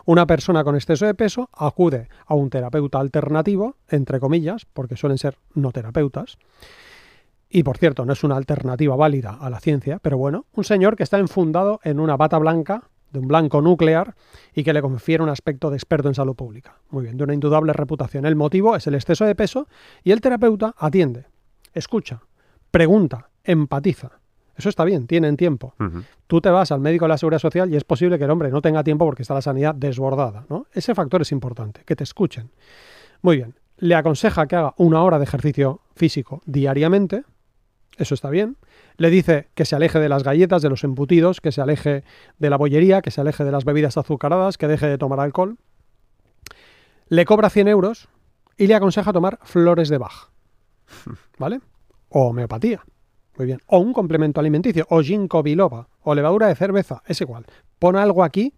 Una 0.03 0.25
persona 0.25 0.63
con 0.63 0.73
exceso 0.73 1.05
de 1.05 1.13
peso 1.13 1.51
acude 1.53 2.09
a 2.25 2.33
un 2.33 2.49
terapeuta 2.49 2.99
alternativo, 2.99 3.75
entre 3.89 4.19
comillas, 4.19 4.65
porque 4.65 4.95
suelen 4.95 5.19
ser 5.19 5.37
no 5.53 5.71
terapeutas, 5.71 6.39
y 7.47 7.61
por 7.61 7.77
cierto, 7.77 8.05
no 8.05 8.13
es 8.13 8.23
una 8.23 8.37
alternativa 8.37 8.95
válida 8.95 9.37
a 9.39 9.47
la 9.51 9.59
ciencia, 9.59 9.99
pero 10.01 10.17
bueno, 10.17 10.47
un 10.53 10.63
señor 10.63 10.95
que 10.95 11.03
está 11.03 11.19
enfundado 11.19 11.79
en 11.83 11.99
una 11.99 12.17
bata 12.17 12.39
blanca, 12.39 12.89
de 13.11 13.19
un 13.19 13.27
blanco 13.27 13.61
nuclear, 13.61 14.15
y 14.51 14.63
que 14.63 14.73
le 14.73 14.81
confiere 14.81 15.21
un 15.21 15.29
aspecto 15.29 15.69
de 15.69 15.77
experto 15.77 16.07
en 16.07 16.15
salud 16.15 16.35
pública. 16.35 16.79
Muy 16.89 17.03
bien, 17.03 17.17
de 17.17 17.23
una 17.23 17.35
indudable 17.35 17.71
reputación. 17.71 18.25
El 18.25 18.35
motivo 18.35 18.75
es 18.75 18.87
el 18.87 18.95
exceso 18.95 19.25
de 19.25 19.35
peso 19.35 19.67
y 20.03 20.09
el 20.09 20.21
terapeuta 20.21 20.73
atiende, 20.75 21.27
escucha, 21.77 22.21
pregunta, 22.71 23.29
empatiza. 23.43 24.19
Eso 24.55 24.69
está 24.69 24.83
bien, 24.83 25.05
tienen 25.05 25.37
tiempo. 25.37 25.75
Tú 26.25 26.41
te 26.41 26.49
vas 26.49 26.71
al 26.71 26.79
médico 26.79 27.05
de 27.05 27.09
la 27.09 27.17
Seguridad 27.17 27.39
Social 27.39 27.71
y 27.71 27.75
es 27.75 27.83
posible 27.83 28.17
que 28.17 28.23
el 28.23 28.31
hombre 28.31 28.49
no 28.49 28.61
tenga 28.61 28.83
tiempo 28.83 29.05
porque 29.05 29.21
está 29.21 29.35
la 29.35 29.41
sanidad 29.41 29.75
desbordada. 29.75 30.45
¿no? 30.49 30.65
Ese 30.73 30.95
factor 30.95 31.21
es 31.21 31.31
importante, 31.31 31.81
que 31.85 31.95
te 31.95 32.03
escuchen. 32.03 32.49
Muy 33.21 33.37
bien, 33.37 33.53
le 33.77 33.93
aconseja 33.93 34.47
que 34.47 34.55
haga 34.55 34.73
una 34.77 35.03
hora 35.03 35.19
de 35.19 35.25
ejercicio 35.25 35.81
físico 35.95 36.41
diariamente. 36.45 37.23
Eso 37.97 38.15
está 38.15 38.29
bien. 38.29 38.57
Le 38.97 39.11
dice 39.11 39.49
que 39.53 39.65
se 39.65 39.75
aleje 39.75 39.99
de 39.99 40.09
las 40.09 40.23
galletas, 40.23 40.63
de 40.63 40.69
los 40.69 40.83
embutidos, 40.83 41.39
que 41.39 41.51
se 41.51 41.61
aleje 41.61 42.03
de 42.39 42.49
la 42.49 42.57
bollería, 42.57 43.01
que 43.01 43.11
se 43.11 43.21
aleje 43.21 43.43
de 43.43 43.51
las 43.51 43.63
bebidas 43.63 43.97
azucaradas, 43.97 44.57
que 44.57 44.67
deje 44.67 44.87
de 44.87 44.97
tomar 44.97 45.19
alcohol. 45.19 45.57
Le 47.07 47.25
cobra 47.25 47.49
100 47.49 47.67
euros 47.67 48.09
y 48.57 48.67
le 48.67 48.75
aconseja 48.75 49.13
tomar 49.13 49.39
flores 49.43 49.89
de 49.89 49.99
Bach. 49.99 50.29
¿Vale? 51.37 51.59
O 52.09 52.27
homeopatía. 52.27 52.81
Muy 53.37 53.45
bien. 53.45 53.59
O 53.67 53.79
un 53.79 53.93
complemento 53.93 54.39
alimenticio. 54.39 54.85
O 54.89 55.01
ginkgo 55.01 55.43
biloba. 55.43 55.87
O 56.01 56.15
levadura 56.15 56.47
de 56.47 56.55
cerveza. 56.55 57.03
Es 57.05 57.21
igual. 57.21 57.45
Pon 57.79 57.95
algo 57.95 58.23
aquí. 58.23 58.53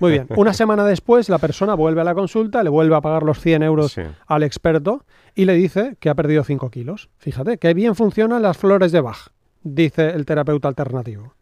Muy 0.00 0.12
bien. 0.12 0.26
Una 0.36 0.52
semana 0.52 0.84
después, 0.84 1.28
la 1.28 1.38
persona 1.38 1.74
vuelve 1.74 2.00
a 2.00 2.04
la 2.04 2.14
consulta, 2.14 2.62
le 2.64 2.70
vuelve 2.70 2.96
a 2.96 3.00
pagar 3.00 3.22
los 3.22 3.40
100 3.40 3.62
euros 3.62 3.92
Sí. 3.92 4.02
al 4.26 4.42
experto 4.42 5.04
y 5.34 5.44
le 5.44 5.54
dice 5.54 5.96
que 6.00 6.08
ha 6.08 6.14
perdido 6.14 6.42
5 6.44 6.70
kilos. 6.70 7.10
Fíjate, 7.18 7.58
que 7.58 7.72
bien 7.74 7.94
funcionan 7.94 8.42
las 8.42 8.56
flores 8.58 8.90
de 8.92 9.00
Bach, 9.00 9.28
dice 9.62 10.10
el 10.10 10.26
terapeuta 10.26 10.66
alternativo. 10.68 11.34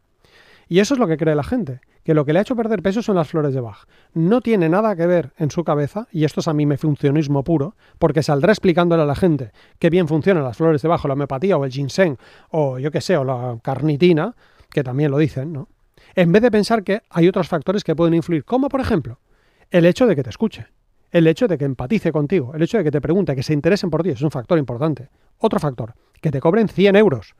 Y 0.68 0.80
eso 0.80 0.94
es 0.94 1.00
lo 1.00 1.06
que 1.06 1.16
cree 1.16 1.34
la 1.34 1.44
gente, 1.44 1.80
que 2.04 2.14
lo 2.14 2.24
que 2.24 2.32
le 2.32 2.38
ha 2.38 2.42
hecho 2.42 2.54
perder 2.54 2.82
peso 2.82 3.02
son 3.02 3.16
las 3.16 3.28
flores 3.28 3.54
de 3.54 3.60
Bach. 3.60 3.86
No 4.12 4.40
tiene 4.40 4.68
nada 4.68 4.94
que 4.94 5.06
ver 5.06 5.32
en 5.38 5.50
su 5.50 5.64
cabeza, 5.64 6.06
y 6.12 6.24
esto 6.24 6.40
es 6.40 6.48
a 6.48 6.52
mí 6.52 6.66
me 6.66 6.76
funcionismo 6.76 7.42
puro, 7.42 7.74
porque 7.98 8.22
saldrá 8.22 8.52
explicándole 8.52 9.02
a 9.02 9.06
la 9.06 9.14
gente 9.14 9.52
que 9.78 9.90
bien 9.90 10.06
funcionan 10.06 10.44
las 10.44 10.56
flores 10.56 10.82
de 10.82 10.88
Bach, 10.88 11.04
la 11.04 11.14
homeopatía, 11.14 11.56
o 11.56 11.64
el 11.64 11.72
ginseng, 11.72 12.18
o 12.50 12.78
yo 12.78 12.90
qué 12.90 13.00
sé, 13.00 13.16
o 13.16 13.24
la 13.24 13.58
carnitina, 13.62 14.34
que 14.70 14.84
también 14.84 15.10
lo 15.10 15.18
dicen, 15.18 15.52
¿no? 15.52 15.68
En 16.14 16.30
vez 16.30 16.42
de 16.42 16.50
pensar 16.50 16.84
que 16.84 17.02
hay 17.10 17.26
otros 17.26 17.48
factores 17.48 17.82
que 17.82 17.96
pueden 17.96 18.14
influir, 18.14 18.44
como 18.44 18.68
por 18.68 18.80
ejemplo, 18.80 19.18
el 19.70 19.86
hecho 19.86 20.06
de 20.06 20.14
que 20.14 20.22
te 20.22 20.30
escuche, 20.30 20.66
el 21.10 21.26
hecho 21.26 21.48
de 21.48 21.56
que 21.56 21.64
empatice 21.64 22.12
contigo, 22.12 22.54
el 22.54 22.62
hecho 22.62 22.78
de 22.78 22.84
que 22.84 22.90
te 22.90 23.00
pregunte, 23.00 23.34
que 23.34 23.42
se 23.42 23.52
interesen 23.52 23.88
por 23.88 24.02
ti, 24.02 24.10
es 24.10 24.22
un 24.22 24.30
factor 24.30 24.58
importante. 24.58 25.08
Otro 25.38 25.58
factor, 25.58 25.94
que 26.20 26.30
te 26.30 26.40
cobren 26.40 26.68
100 26.68 26.96
euros. 26.96 27.34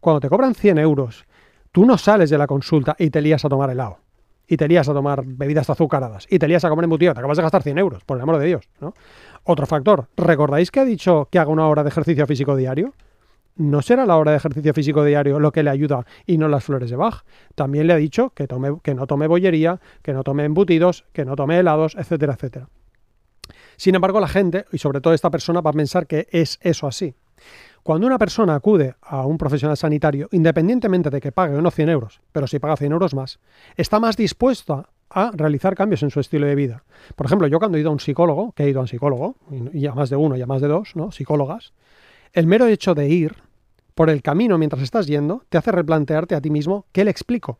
Cuando 0.00 0.20
te 0.20 0.28
cobran 0.28 0.54
100 0.54 0.78
euros, 0.78 1.26
tú 1.74 1.84
no 1.84 1.98
sales 1.98 2.30
de 2.30 2.38
la 2.38 2.46
consulta 2.46 2.94
y 2.96 3.10
te 3.10 3.20
lías 3.20 3.44
a 3.44 3.48
tomar 3.48 3.68
helado. 3.68 3.98
y 4.46 4.58
te 4.58 4.68
lías 4.68 4.86
a 4.90 4.92
tomar 4.92 5.24
bebidas 5.24 5.70
azucaradas 5.70 6.26
y 6.30 6.38
te 6.38 6.46
lías 6.46 6.62
a 6.64 6.68
comer 6.68 6.84
embutido, 6.84 7.14
te 7.14 7.18
acabas 7.18 7.38
de 7.38 7.42
gastar 7.42 7.62
100 7.62 7.78
euros, 7.78 8.04
por 8.04 8.18
el 8.18 8.22
amor 8.22 8.38
de 8.38 8.46
Dios. 8.46 8.68
¿no? 8.78 8.94
Otro 9.42 9.66
factor, 9.66 10.06
¿recordáis 10.18 10.70
que 10.70 10.80
ha 10.80 10.84
dicho 10.84 11.28
que 11.30 11.38
haga 11.38 11.50
una 11.50 11.66
hora 11.66 11.82
de 11.82 11.88
ejercicio 11.88 12.26
físico 12.26 12.54
diario? 12.54 12.92
¿No 13.56 13.80
será 13.80 14.04
la 14.04 14.18
hora 14.18 14.32
de 14.32 14.36
ejercicio 14.36 14.74
físico 14.74 15.02
diario 15.02 15.40
lo 15.40 15.50
que 15.50 15.62
le 15.62 15.70
ayuda 15.70 16.04
y 16.26 16.36
no 16.36 16.46
las 16.46 16.62
flores 16.62 16.90
de 16.90 16.96
Bach? 16.96 17.24
También 17.54 17.86
le 17.86 17.94
ha 17.94 17.96
dicho 17.96 18.30
que, 18.30 18.46
tome, 18.46 18.76
que 18.82 18.94
no 18.94 19.06
tome 19.06 19.26
bollería, 19.26 19.80
que 20.02 20.12
no 20.12 20.22
tome 20.22 20.44
embutidos, 20.44 21.06
que 21.12 21.24
no 21.24 21.34
tome 21.34 21.58
helados, 21.58 21.96
etcétera, 21.96 22.34
etcétera. 22.34 22.68
Sin 23.76 23.94
embargo, 23.94 24.20
la 24.20 24.28
gente, 24.28 24.66
y 24.70 24.78
sobre 24.78 25.00
todo 25.00 25.14
esta 25.14 25.30
persona, 25.30 25.62
va 25.62 25.70
a 25.70 25.72
pensar 25.72 26.06
que 26.06 26.28
es 26.30 26.58
eso 26.62 26.86
así. 26.86 27.14
Cuando 27.84 28.06
una 28.06 28.16
persona 28.16 28.54
acude 28.54 28.94
a 29.02 29.26
un 29.26 29.36
profesional 29.36 29.76
sanitario, 29.76 30.28
independientemente 30.32 31.10
de 31.10 31.20
que 31.20 31.32
pague 31.32 31.54
o 31.54 31.60
no 31.60 31.70
100 31.70 31.90
euros, 31.90 32.22
pero 32.32 32.46
si 32.46 32.58
paga 32.58 32.78
100 32.78 32.92
euros 32.92 33.14
más, 33.14 33.40
está 33.76 34.00
más 34.00 34.16
dispuesta 34.16 34.88
a 35.10 35.30
realizar 35.34 35.76
cambios 35.76 36.02
en 36.02 36.08
su 36.08 36.18
estilo 36.18 36.46
de 36.46 36.54
vida. 36.54 36.82
Por 37.14 37.26
ejemplo, 37.26 37.46
yo 37.46 37.58
cuando 37.58 37.76
he 37.76 37.82
ido 37.82 37.90
a 37.90 37.92
un 37.92 38.00
psicólogo, 38.00 38.52
que 38.52 38.64
he 38.64 38.70
ido 38.70 38.80
a 38.80 38.82
un 38.84 38.88
psicólogo, 38.88 39.36
y 39.74 39.84
a 39.84 39.92
más 39.92 40.08
de 40.08 40.16
uno 40.16 40.34
y 40.34 40.40
a 40.40 40.46
más 40.46 40.62
de 40.62 40.68
dos, 40.68 40.96
¿no? 40.96 41.12
Psicólogas, 41.12 41.74
el 42.32 42.46
mero 42.46 42.66
hecho 42.68 42.94
de 42.94 43.06
ir 43.10 43.36
por 43.94 44.08
el 44.08 44.22
camino 44.22 44.56
mientras 44.56 44.82
estás 44.82 45.06
yendo 45.06 45.44
te 45.50 45.58
hace 45.58 45.70
replantearte 45.70 46.34
a 46.34 46.40
ti 46.40 46.48
mismo 46.48 46.86
qué 46.90 47.04
le 47.04 47.10
explico. 47.10 47.58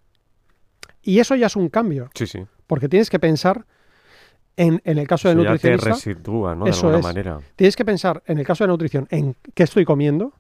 Y 1.02 1.19
eso 1.19 1.37
ya 1.37 1.49
es 1.49 1.57
un 1.57 1.69
cambio. 1.69 2.09
Sí, 2.14 2.26
sí. 2.26 2.47
Porque 2.66 2.88
tienes 2.88 3.11
que 3.11 3.19
pensar 3.19 3.66
en, 4.57 4.81
en 4.85 4.99
el 4.99 5.07
caso 5.07 5.29
de 5.29 5.35
Eso 5.35 5.43
ya 5.43 5.49
te 5.59 5.71
nutricionista. 5.71 5.91
residúa, 5.91 6.55
¿no? 6.55 6.65
De 6.65 6.71
eso 6.71 6.87
alguna 6.87 6.99
es. 6.99 7.05
manera. 7.05 7.39
Tienes 7.57 7.77
que 7.77 7.85
pensar 7.85 8.23
en 8.27 8.39
el 8.39 8.47
caso 8.47 8.65
de 8.65 8.69
nutrición 8.69 9.07
en 9.11 9.35
qué 9.55 9.63
estoy 9.65 9.85
comiendo 9.85 10.33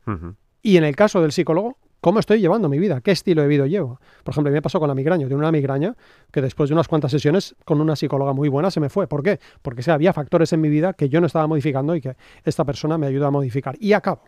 y 0.62 0.76
en 0.76 0.84
el 0.84 0.94
caso 0.96 1.20
del 1.20 1.32
psicólogo 1.32 1.76
cómo 2.00 2.18
estoy 2.20 2.38
llevando 2.38 2.68
mi 2.68 2.78
vida, 2.78 3.00
qué 3.00 3.12
estilo 3.12 3.40
de 3.40 3.48
vida 3.48 3.66
llevo. 3.66 3.98
Por 4.24 4.32
ejemplo, 4.34 4.50
a 4.50 4.52
mí 4.52 4.56
me 4.56 4.60
pasó 4.62 4.78
con 4.78 4.88
la 4.88 4.94
migraña. 4.94 5.26
Tengo 5.26 5.38
una 5.38 5.50
migraña 5.50 5.96
que 6.30 6.42
después 6.42 6.68
de 6.68 6.74
unas 6.74 6.86
cuantas 6.86 7.10
sesiones 7.10 7.56
con 7.64 7.80
una 7.80 7.96
psicóloga 7.96 8.34
muy 8.34 8.50
buena 8.50 8.70
se 8.70 8.78
me 8.78 8.90
fue. 8.90 9.06
¿Por 9.06 9.22
qué? 9.22 9.40
Porque 9.62 9.82
sí, 9.82 9.90
había 9.90 10.12
factores 10.12 10.52
en 10.52 10.60
mi 10.60 10.68
vida 10.68 10.92
que 10.92 11.08
yo 11.08 11.22
no 11.22 11.26
estaba 11.26 11.46
modificando 11.46 11.96
y 11.96 12.02
que 12.02 12.14
esta 12.44 12.62
persona 12.66 12.98
me 12.98 13.06
ayuda 13.06 13.28
a 13.28 13.30
modificar. 13.30 13.76
Y 13.80 13.94
acabo. 13.94 14.20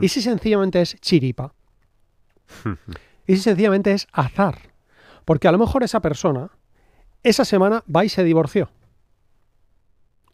¿Y 0.00 0.08
si 0.08 0.22
sencillamente 0.22 0.80
es 0.80 0.94
chiripa? 1.00 1.52
¿Y 3.26 3.34
si 3.36 3.42
sencillamente 3.42 3.92
es 3.92 4.06
azar? 4.12 4.58
Porque 5.24 5.48
a 5.48 5.52
lo 5.52 5.58
mejor 5.58 5.82
esa 5.82 6.00
persona 6.00 6.50
esa 7.24 7.44
semana 7.44 7.82
va 7.94 8.04
y 8.04 8.08
se 8.08 8.22
divorció. 8.22 8.70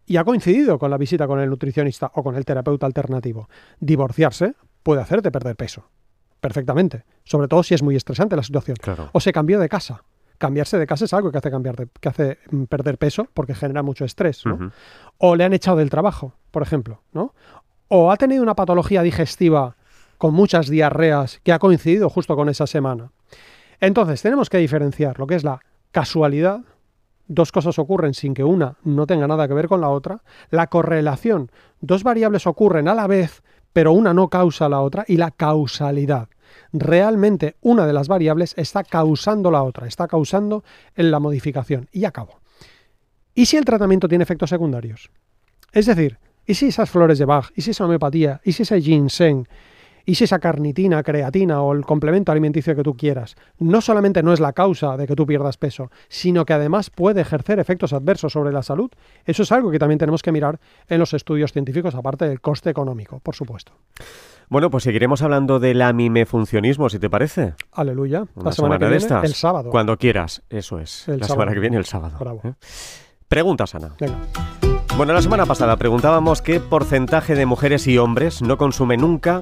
Y 0.06 0.16
ha 0.18 0.24
coincidido 0.24 0.78
con 0.78 0.90
la 0.90 0.98
visita 0.98 1.26
con 1.26 1.40
el 1.40 1.48
nutricionista 1.48 2.10
o 2.14 2.22
con 2.22 2.36
el 2.36 2.44
terapeuta 2.44 2.86
alternativo. 2.86 3.48
Divorciarse 3.80 4.54
puede 4.82 5.00
hacerte 5.00 5.30
perder 5.30 5.56
peso. 5.56 5.88
Perfectamente. 6.40 7.04
Sobre 7.24 7.48
todo 7.48 7.62
si 7.62 7.74
es 7.74 7.82
muy 7.82 7.96
estresante 7.96 8.36
la 8.36 8.42
situación. 8.42 8.76
Claro. 8.80 9.08
O 9.12 9.20
se 9.20 9.32
cambió 9.32 9.58
de 9.58 9.68
casa. 9.68 10.02
Cambiarse 10.36 10.78
de 10.78 10.86
casa 10.86 11.06
es 11.06 11.14
algo 11.14 11.30
que 11.32 11.38
hace, 11.38 11.50
cambiar 11.50 11.76
de- 11.76 11.88
que 12.00 12.08
hace 12.08 12.38
mm, 12.50 12.64
perder 12.64 12.98
peso 12.98 13.26
porque 13.32 13.54
genera 13.54 13.82
mucho 13.82 14.04
estrés. 14.04 14.42
o 15.18 15.36
le 15.36 15.44
han 15.44 15.52
echado 15.54 15.78
del 15.78 15.88
trabajo, 15.90 16.34
por 16.50 16.62
ejemplo, 16.62 17.02
¿no? 17.12 17.32
O 17.88 18.10
ha 18.10 18.16
tenido 18.16 18.42
una 18.42 18.54
patología 18.56 19.02
digestiva 19.02 19.76
con 20.18 20.34
muchas 20.34 20.68
diarreas 20.68 21.40
que 21.44 21.52
ha 21.52 21.58
coincidido 21.58 22.10
justo 22.10 22.34
con 22.36 22.48
esa 22.48 22.66
semana. 22.66 23.10
Entonces, 23.80 24.20
tenemos 24.22 24.50
que 24.50 24.58
diferenciar 24.58 25.18
lo 25.18 25.26
que 25.26 25.34
es 25.36 25.44
la 25.44 25.60
casualidad, 25.92 26.60
dos 27.26 27.52
cosas 27.52 27.78
ocurren 27.78 28.14
sin 28.14 28.34
que 28.34 28.44
una 28.44 28.76
no 28.84 29.06
tenga 29.06 29.26
nada 29.26 29.48
que 29.48 29.54
ver 29.54 29.68
con 29.68 29.80
la 29.80 29.88
otra, 29.88 30.22
la 30.50 30.66
correlación, 30.66 31.50
dos 31.80 32.02
variables 32.02 32.46
ocurren 32.46 32.88
a 32.88 32.94
la 32.94 33.06
vez, 33.06 33.42
pero 33.72 33.92
una 33.92 34.14
no 34.14 34.28
causa 34.28 34.68
la 34.68 34.80
otra, 34.80 35.04
y 35.08 35.16
la 35.16 35.30
causalidad. 35.30 36.28
Realmente 36.72 37.56
una 37.60 37.86
de 37.86 37.92
las 37.92 38.08
variables 38.08 38.54
está 38.56 38.84
causando 38.84 39.50
la 39.50 39.62
otra, 39.62 39.86
está 39.86 40.06
causando 40.06 40.64
en 40.94 41.10
la 41.10 41.18
modificación. 41.18 41.88
Y 41.92 42.04
acabo. 42.04 42.40
¿Y 43.34 43.46
si 43.46 43.56
el 43.56 43.64
tratamiento 43.64 44.08
tiene 44.08 44.22
efectos 44.22 44.50
secundarios? 44.50 45.10
Es 45.72 45.86
decir, 45.86 46.18
¿y 46.46 46.54
si 46.54 46.66
esas 46.66 46.88
flores 46.88 47.18
de 47.18 47.24
Bach, 47.24 47.50
y 47.56 47.62
si 47.62 47.72
esa 47.72 47.84
homeopatía, 47.84 48.40
y 48.44 48.52
si 48.52 48.62
ese 48.62 48.80
ginseng, 48.80 49.48
y 50.06 50.16
si 50.16 50.24
esa 50.24 50.38
carnitina, 50.38 51.02
creatina 51.02 51.62
o 51.62 51.72
el 51.72 51.84
complemento 51.84 52.32
alimenticio 52.32 52.74
que 52.76 52.82
tú 52.82 52.96
quieras, 52.96 53.36
no 53.58 53.80
solamente 53.80 54.22
no 54.22 54.32
es 54.32 54.40
la 54.40 54.52
causa 54.52 54.96
de 54.96 55.06
que 55.06 55.14
tú 55.16 55.26
pierdas 55.26 55.56
peso, 55.56 55.90
sino 56.08 56.44
que 56.44 56.52
además 56.52 56.90
puede 56.90 57.22
ejercer 57.22 57.58
efectos 57.58 57.92
adversos 57.92 58.32
sobre 58.32 58.52
la 58.52 58.62
salud? 58.62 58.90
Eso 59.24 59.42
es 59.42 59.52
algo 59.52 59.70
que 59.70 59.78
también 59.78 59.98
tenemos 59.98 60.22
que 60.22 60.32
mirar 60.32 60.60
en 60.88 60.98
los 60.98 61.14
estudios 61.14 61.52
científicos, 61.52 61.94
aparte 61.94 62.28
del 62.28 62.40
coste 62.40 62.70
económico, 62.70 63.20
por 63.20 63.34
supuesto. 63.34 63.72
Bueno, 64.48 64.70
pues 64.70 64.84
seguiremos 64.84 65.22
hablando 65.22 65.58
del 65.58 65.80
amimefuncionismo, 65.80 66.88
si 66.90 66.98
te 66.98 67.08
parece. 67.08 67.54
Aleluya. 67.72 68.26
Una 68.34 68.44
La 68.44 68.52
semana, 68.52 68.78
que 68.78 68.84
de 68.84 68.90
viene, 68.90 69.02
estas. 69.02 69.24
el 69.24 69.34
sábado. 69.34 69.70
Cuando 69.70 69.96
quieras, 69.96 70.42
eso 70.50 70.78
es. 70.78 71.08
El 71.08 71.20
la 71.20 71.26
sábado. 71.26 71.34
semana 71.40 71.54
que 71.54 71.60
viene, 71.60 71.76
el 71.78 71.86
sábado. 71.86 72.18
Bravo. 72.18 72.40
¿eh? 72.44 72.52
Preguntas, 73.26 73.74
Ana. 73.74 73.94
Venga. 73.98 74.18
Bueno, 74.96 75.12
la 75.12 75.22
semana 75.22 75.46
pasada 75.46 75.76
preguntábamos 75.76 76.40
qué 76.42 76.60
porcentaje 76.60 77.34
de 77.34 77.46
mujeres 77.46 77.86
y 77.88 77.98
hombres 77.98 78.42
no 78.42 78.58
consume 78.58 78.96
nunca 78.96 79.40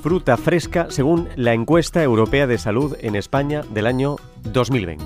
fruta 0.00 0.36
fresca 0.36 0.86
según 0.90 1.28
la 1.36 1.52
encuesta 1.52 2.02
europea 2.02 2.46
de 2.46 2.58
salud 2.58 2.96
en 3.00 3.14
España 3.14 3.62
del 3.72 3.86
año 3.86 4.16
2020. 4.42 5.04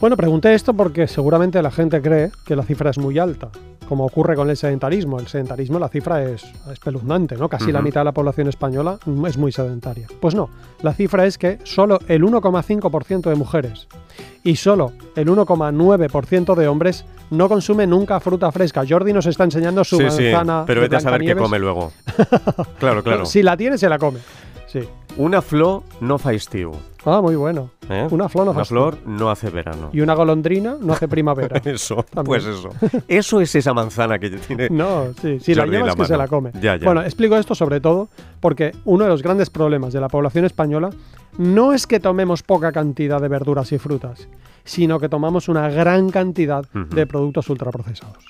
Bueno, 0.00 0.16
pregunté 0.16 0.54
esto 0.54 0.74
porque 0.74 1.06
seguramente 1.06 1.62
la 1.62 1.70
gente 1.70 2.02
cree 2.02 2.32
que 2.44 2.56
la 2.56 2.64
cifra 2.64 2.90
es 2.90 2.98
muy 2.98 3.18
alta, 3.18 3.50
como 3.92 4.06
ocurre 4.06 4.34
con 4.36 4.48
el 4.48 4.56
sedentarismo. 4.56 5.20
El 5.20 5.28
sedentarismo, 5.28 5.78
la 5.78 5.90
cifra 5.90 6.24
es 6.24 6.46
espeluznante, 6.72 7.36
¿no? 7.36 7.50
Casi 7.50 7.70
la 7.72 7.82
mitad 7.82 8.00
de 8.00 8.06
la 8.06 8.12
población 8.12 8.48
española 8.48 8.98
es 9.28 9.36
muy 9.36 9.52
sedentaria. 9.52 10.06
Pues 10.18 10.34
no, 10.34 10.48
la 10.80 10.94
cifra 10.94 11.26
es 11.26 11.36
que 11.36 11.58
solo 11.64 11.98
el 12.08 12.22
1,5% 12.22 13.28
de 13.28 13.34
mujeres 13.34 13.88
y 14.44 14.56
solo 14.56 14.92
el 15.14 15.28
1,9% 15.28 16.54
de 16.54 16.68
hombres 16.68 17.04
no 17.28 17.50
consume 17.50 17.86
nunca 17.86 18.18
fruta 18.18 18.50
fresca. 18.50 18.82
Jordi 18.88 19.12
nos 19.12 19.26
está 19.26 19.44
enseñando 19.44 19.84
su 19.84 19.98
sí, 19.98 20.04
sí, 20.08 20.22
manzana. 20.32 20.64
pero 20.66 20.80
vete 20.80 20.96
a 20.96 21.00
saber 21.00 21.20
qué 21.20 21.36
come 21.36 21.58
luego. 21.58 21.92
claro, 22.78 23.02
claro. 23.02 23.26
Si 23.26 23.42
la 23.42 23.58
tiene, 23.58 23.76
se 23.76 23.90
la 23.90 23.98
come. 23.98 24.20
Sí. 24.68 24.88
Una 25.16 25.42
flor 25.42 25.82
no 26.00 26.16
fa 26.18 26.32
estiu. 26.32 26.72
Ah, 27.04 27.20
muy 27.20 27.34
bueno. 27.36 27.70
¿eh? 27.90 28.06
Una 28.10 28.28
flor 28.28 28.46
no 28.46 28.52
fa 28.52 28.58
Una 28.58 28.62
estiu. 28.62 28.74
flor 28.76 28.98
no 29.06 29.30
hace 29.30 29.50
verano. 29.50 29.90
Y 29.92 30.00
una 30.00 30.14
golondrina 30.14 30.76
no 30.80 30.92
hace 30.94 31.06
primavera. 31.06 31.60
Eso, 31.64 31.96
También. 32.04 32.24
pues 32.24 32.44
eso. 32.46 32.70
Eso 33.08 33.40
es 33.40 33.54
esa 33.54 33.74
manzana 33.74 34.18
que 34.18 34.30
tiene. 34.30 34.68
No, 34.70 35.12
sí, 35.20 35.38
si 35.40 35.54
la 35.54 35.66
llevas 35.66 35.88
la 35.88 35.94
que 35.96 36.04
se 36.06 36.16
la 36.16 36.28
come. 36.28 36.50
Ya, 36.62 36.76
ya. 36.76 36.84
Bueno, 36.84 37.02
explico 37.02 37.36
esto 37.36 37.54
sobre 37.54 37.80
todo 37.80 38.08
porque 38.40 38.72
uno 38.84 39.04
de 39.04 39.10
los 39.10 39.22
grandes 39.22 39.50
problemas 39.50 39.92
de 39.92 40.00
la 40.00 40.08
población 40.08 40.44
española 40.46 40.90
no 41.36 41.72
es 41.74 41.86
que 41.86 42.00
tomemos 42.00 42.42
poca 42.42 42.72
cantidad 42.72 43.20
de 43.20 43.28
verduras 43.28 43.70
y 43.72 43.78
frutas, 43.78 44.28
sino 44.64 44.98
que 44.98 45.08
tomamos 45.10 45.48
una 45.48 45.68
gran 45.68 46.08
cantidad 46.10 46.64
de 46.72 47.06
productos 47.06 47.48
ultraprocesados. 47.50 48.24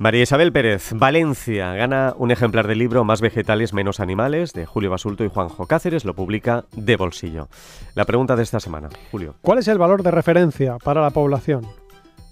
María 0.00 0.22
Isabel 0.22 0.50
Pérez, 0.50 0.94
Valencia, 0.94 1.74
gana 1.74 2.14
un 2.16 2.30
ejemplar 2.30 2.66
del 2.66 2.78
libro 2.78 3.04
Más 3.04 3.20
vegetales, 3.20 3.74
menos 3.74 4.00
animales, 4.00 4.54
de 4.54 4.64
Julio 4.64 4.88
Basulto 4.88 5.24
y 5.24 5.28
Juanjo 5.28 5.66
Cáceres, 5.66 6.06
lo 6.06 6.14
publica 6.14 6.64
de 6.74 6.96
bolsillo. 6.96 7.48
La 7.94 8.06
pregunta 8.06 8.34
de 8.34 8.42
esta 8.42 8.60
semana, 8.60 8.88
Julio. 9.10 9.34
¿Cuál 9.42 9.58
es 9.58 9.68
el 9.68 9.76
valor 9.76 10.02
de 10.02 10.10
referencia 10.10 10.78
para 10.82 11.02
la 11.02 11.10
población 11.10 11.66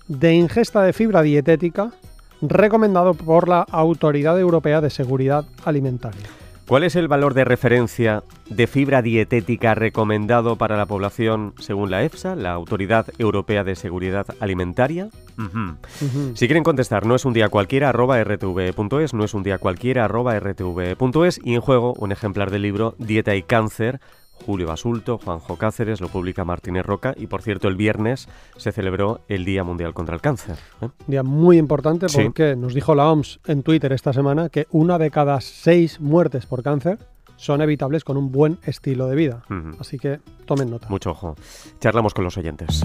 de 0.07 0.33
ingesta 0.33 0.81
de 0.81 0.95
fibra 0.95 1.21
dietética 1.21 1.91
recomendado 2.41 3.13
por 3.13 3.51
la 3.51 3.67
Autoridad 3.71 4.41
Europea 4.41 4.81
de 4.81 4.89
Seguridad 4.89 5.45
Alimentaria? 5.67 6.25
¿Cuál 6.69 6.85
es 6.85 6.97
el 6.97 7.09
valor 7.09 7.33
de 7.33 7.47
referencia 7.47 8.23
de 8.51 8.67
fibra 8.67 9.01
dietética 9.01 9.75
recomendado 9.75 10.57
para 10.57 10.77
la 10.77 10.85
población 10.85 11.55
según 11.59 11.91
la 11.91 12.05
EFSA, 12.05 12.37
la 12.37 12.53
Autoridad 12.53 13.07
Europea 13.17 13.65
de 13.65 13.75
Seguridad 13.75 14.27
Alimentaria? 14.39 15.09
Si 16.35 16.47
quieren 16.47 16.65
contestar, 16.65 17.07
no 17.07 17.15
es 17.15 17.25
un 17.25 17.33
día 17.33 17.49
cualquiera, 17.49 17.89
arroba 17.89 18.23
rtv.es, 18.23 19.15
no 19.15 19.25
es 19.25 19.33
un 19.33 19.45
día 19.45 19.57
cualquiera, 19.57 20.05
arroba 20.05 20.39
rtv.es, 20.39 21.41
y 21.43 21.55
en 21.55 21.63
juego 21.63 21.95
un 21.95 22.13
ejemplar 22.13 22.51
del 22.51 22.61
libro 22.61 22.95
Dieta 22.99 23.35
y 23.35 23.43
Cáncer, 23.43 23.99
Julio 24.45 24.67
Basulto, 24.67 25.19
Juanjo 25.19 25.57
Cáceres, 25.57 26.01
lo 26.01 26.09
publica 26.09 26.45
Martínez 26.45 26.85
Roca, 26.87 27.15
y 27.17 27.27
por 27.27 27.43
cierto, 27.43 27.69
el 27.69 27.77
viernes 27.77 28.29
se 28.57 28.73
celebró 28.73 29.21
el 29.29 29.45
Día 29.45 29.65
Mundial 29.65 29.95
contra 29.95 30.15
el 30.15 30.21
Cáncer. 30.21 30.57
¿eh? 30.81 30.85
Un 30.87 30.93
día 31.07 31.23
muy 31.23 31.59
importante 31.59 32.09
Sí. 32.09 32.23
porque 32.25 32.57
nos 32.57 32.75
dijo 32.75 32.95
la 32.95 33.11
OMS 33.11 33.41
en 33.47 33.63
Twitter 33.63 33.93
esta 33.93 34.13
semana 34.13 34.49
que 34.49 34.67
una 34.71 34.99
de 34.99 35.11
cada 35.11 35.41
seis 35.41 36.01
muertes 36.01 36.47
por 36.47 36.63
cáncer 36.63 36.99
son 37.37 37.63
evitables 37.63 38.03
con 38.05 38.17
un 38.17 38.33
buen 38.33 38.59
estilo 38.65 39.07
de 39.07 39.15
vida. 39.15 39.43
Así 39.79 39.97
que 39.99 40.19
tomen 40.45 40.71
nota. 40.71 40.89
Mucho 40.89 41.11
ojo. 41.13 41.37
Charlamos 41.81 42.13
con 42.15 42.25
los 42.25 42.37
oyentes. 42.37 42.85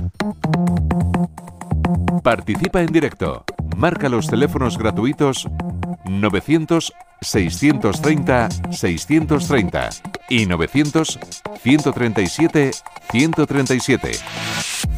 Participa 2.23 2.81
en 2.81 2.87
directo. 2.87 3.43
Marca 3.77 4.09
los 4.09 4.27
teléfonos 4.27 4.77
gratuitos 4.77 5.47
900 6.05 6.93
630 7.21 8.49
630 8.71 9.89
y 10.29 10.45
900 10.45 11.19
137 11.61 12.71
137. 13.11 14.11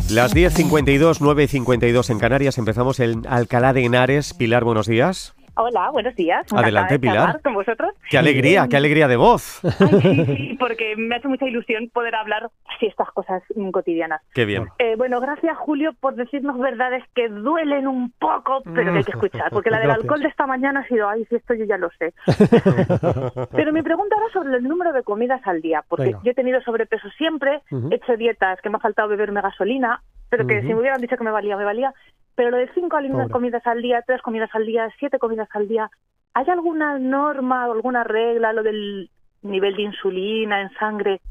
Las 0.10 0.36
10.52, 0.36 1.20
9.52 1.20 2.10
en 2.10 2.20
Canarias, 2.20 2.58
empezamos 2.58 3.00
en 3.00 3.26
Alcalá 3.28 3.74
de 3.74 3.86
Henares. 3.86 4.34
Pilar, 4.34 4.64
buenos 4.64 4.88
días. 4.88 5.34
Hola, 5.58 5.90
buenos 5.92 6.16
días. 6.16 6.40
Encantada 6.42 6.64
Adelante, 6.64 6.94
de 6.96 7.00
Pilar. 7.00 7.42
con 7.42 7.54
vosotros. 7.54 7.94
Qué 8.10 8.18
alegría, 8.18 8.68
qué 8.70 8.76
alegría 8.78 9.08
de 9.08 9.16
voz. 9.16 9.62
Ay, 9.64 10.02
sí, 10.02 10.26
sí, 10.26 10.58
porque 10.60 10.96
me 10.98 11.16
hace 11.16 11.28
mucha 11.30 11.46
ilusión 11.46 11.90
poder 11.94 12.14
hablar 12.16 12.50
así 12.76 12.88
estas 12.88 13.10
cosas 13.12 13.42
mm, 13.56 13.70
cotidianas. 13.72 14.22
Qué 14.34 14.44
bien. 14.46 14.68
Eh, 14.80 14.96
bueno, 14.98 15.22
gracias 15.22 15.58
Julio 15.58 15.94
por 16.00 16.16
decirnos 16.16 16.60
verdades 16.60 17.04
que 17.16 17.30
duelen 17.30 17.88
un 17.88 18.12
poco, 18.20 18.62
pero 18.74 18.92
que 18.92 18.98
hay 19.00 19.04
que 19.06 19.12
escuchar, 19.12 19.50
porque 19.52 19.70
la 19.70 19.78
del 19.78 19.88
Gracias. 19.88 20.04
alcohol 20.04 20.22
de 20.22 20.28
esta 20.28 20.46
mañana 20.46 20.82
ha 20.82 20.88
sido, 20.88 21.08
ay, 21.08 21.26
si 21.30 21.36
esto 21.36 21.54
yo 21.54 21.66
ya 21.66 21.78
lo 21.78 21.90
sé. 21.98 22.14
pero 23.52 23.72
mi 23.72 23.82
pregunta 23.82 24.16
era 24.18 24.34
sobre 24.34 24.58
el 24.58 24.64
número 24.64 24.92
de 24.92 25.04
comidas 25.04 25.42
al 25.46 25.62
día, 25.62 25.84
porque 25.88 26.06
Venga. 26.06 26.20
yo 26.24 26.32
he 26.32 26.36
tenido 26.36 26.62
sobrepeso 26.62 27.10
siempre, 27.18 27.62
he 27.92 27.96
hecho 27.96 28.18
dietas 28.18 28.60
que 28.62 28.70
me 28.70 28.76
ha 28.78 28.80
faltado 28.82 29.08
beberme 29.08 29.42
gasolina, 29.42 30.02
pero 30.30 30.46
que 30.48 30.62
si 30.62 30.68
me 30.68 30.76
hubieran 30.76 31.00
dicho 31.00 31.16
que 31.18 31.24
me 31.24 31.32
valía, 31.32 31.56
me 31.56 31.64
valía. 31.64 31.94
Pero 32.36 32.52
lo 32.52 32.58
de 32.58 32.70
cinco 32.74 32.98
Pobre. 32.98 33.30
comidas 33.30 33.66
al 33.66 33.82
día, 33.82 34.04
tres 34.06 34.22
comidas 34.22 34.50
al 34.54 34.66
día, 34.66 34.90
siete 35.00 35.18
comidas 35.20 35.48
al 35.54 35.68
día, 35.68 35.90
¿hay 36.34 36.50
alguna 36.50 37.00
norma 37.00 37.68
o 37.68 37.74
alguna 37.74 38.04
regla, 38.04 38.52
lo 38.54 38.62
del 38.64 39.10
nivel 39.42 39.76
de 39.76 39.84
insulina 39.84 40.62
en 40.62 40.70
sangre? 40.80 41.22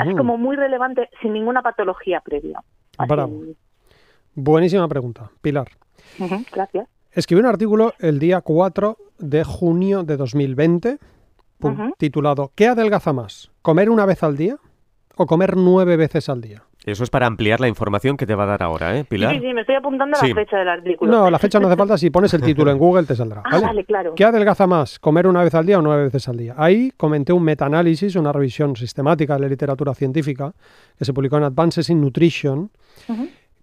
Así 0.00 0.12
como 0.16 0.36
muy 0.38 0.56
relevante, 0.56 1.08
sin 1.22 1.32
ninguna 1.34 1.62
patología 1.62 2.20
previa. 2.20 2.60
Así-. 2.96 3.56
Buenísima 4.34 4.88
pregunta, 4.88 5.30
Pilar. 5.40 5.68
Ujú, 6.18 6.44
gracias. 6.52 6.88
Escribí 7.12 7.40
un 7.40 7.46
artículo 7.46 7.92
el 8.00 8.18
día 8.18 8.40
4 8.40 8.96
de 9.18 9.44
junio 9.44 10.02
de 10.04 10.16
2020 10.16 10.98
pu- 11.60 11.72
Ujú. 11.72 11.94
titulado 11.96 12.50
¿Qué 12.54 12.66
adelgaza 12.68 13.12
más? 13.12 13.50
¿Comer 13.62 13.90
una 13.90 14.04
vez 14.06 14.22
al 14.22 14.36
día 14.36 14.56
o 15.16 15.26
comer 15.26 15.56
nueve 15.56 15.96
veces 15.96 16.28
al 16.28 16.40
día? 16.40 16.62
Eso 16.90 17.04
es 17.04 17.10
para 17.10 17.26
ampliar 17.26 17.60
la 17.60 17.68
información 17.68 18.16
que 18.16 18.26
te 18.26 18.34
va 18.34 18.44
a 18.44 18.46
dar 18.46 18.62
ahora, 18.62 18.96
¿eh, 18.98 19.04
Pilar? 19.04 19.34
Sí, 19.34 19.40
sí, 19.40 19.52
me 19.52 19.60
estoy 19.60 19.76
apuntando 19.76 20.16
a 20.16 20.20
Sí. 20.20 20.28
la 20.28 20.34
fecha 20.34 20.56
del 20.58 20.68
artículo. 20.68 21.10
No, 21.12 21.30
la 21.30 21.38
fecha 21.38 21.60
no 21.60 21.66
hace 21.68 21.76
falta, 21.76 21.98
si 21.98 22.10
pones 22.10 22.32
el 22.34 22.40
título 22.42 22.70
en 22.70 22.78
Google 22.78 23.04
te 23.04 23.14
saldrá. 23.14 23.42
Ah, 23.44 23.50
¿vale? 23.52 23.66
vale, 23.66 23.84
claro. 23.84 24.14
¿Qué 24.14 24.24
adelgaza 24.24 24.66
más? 24.66 24.98
¿Comer 24.98 25.26
una 25.26 25.42
vez 25.44 25.54
al 25.54 25.66
día 25.66 25.78
o 25.78 25.82
nueve 25.82 26.04
veces 26.04 26.28
al 26.28 26.36
día? 26.36 26.54
Ahí 26.56 26.92
comenté 26.96 27.32
un 27.32 27.42
metaanálisis, 27.44 28.16
una 28.16 28.32
revisión 28.32 28.74
sistemática 28.76 29.34
de 29.34 29.40
la 29.40 29.48
literatura 29.48 29.94
científica 29.94 30.52
que 30.98 31.04
se 31.04 31.12
publicó 31.12 31.36
en 31.36 31.44
Advances 31.44 31.90
in 31.90 32.00
Nutrition, 32.00 32.70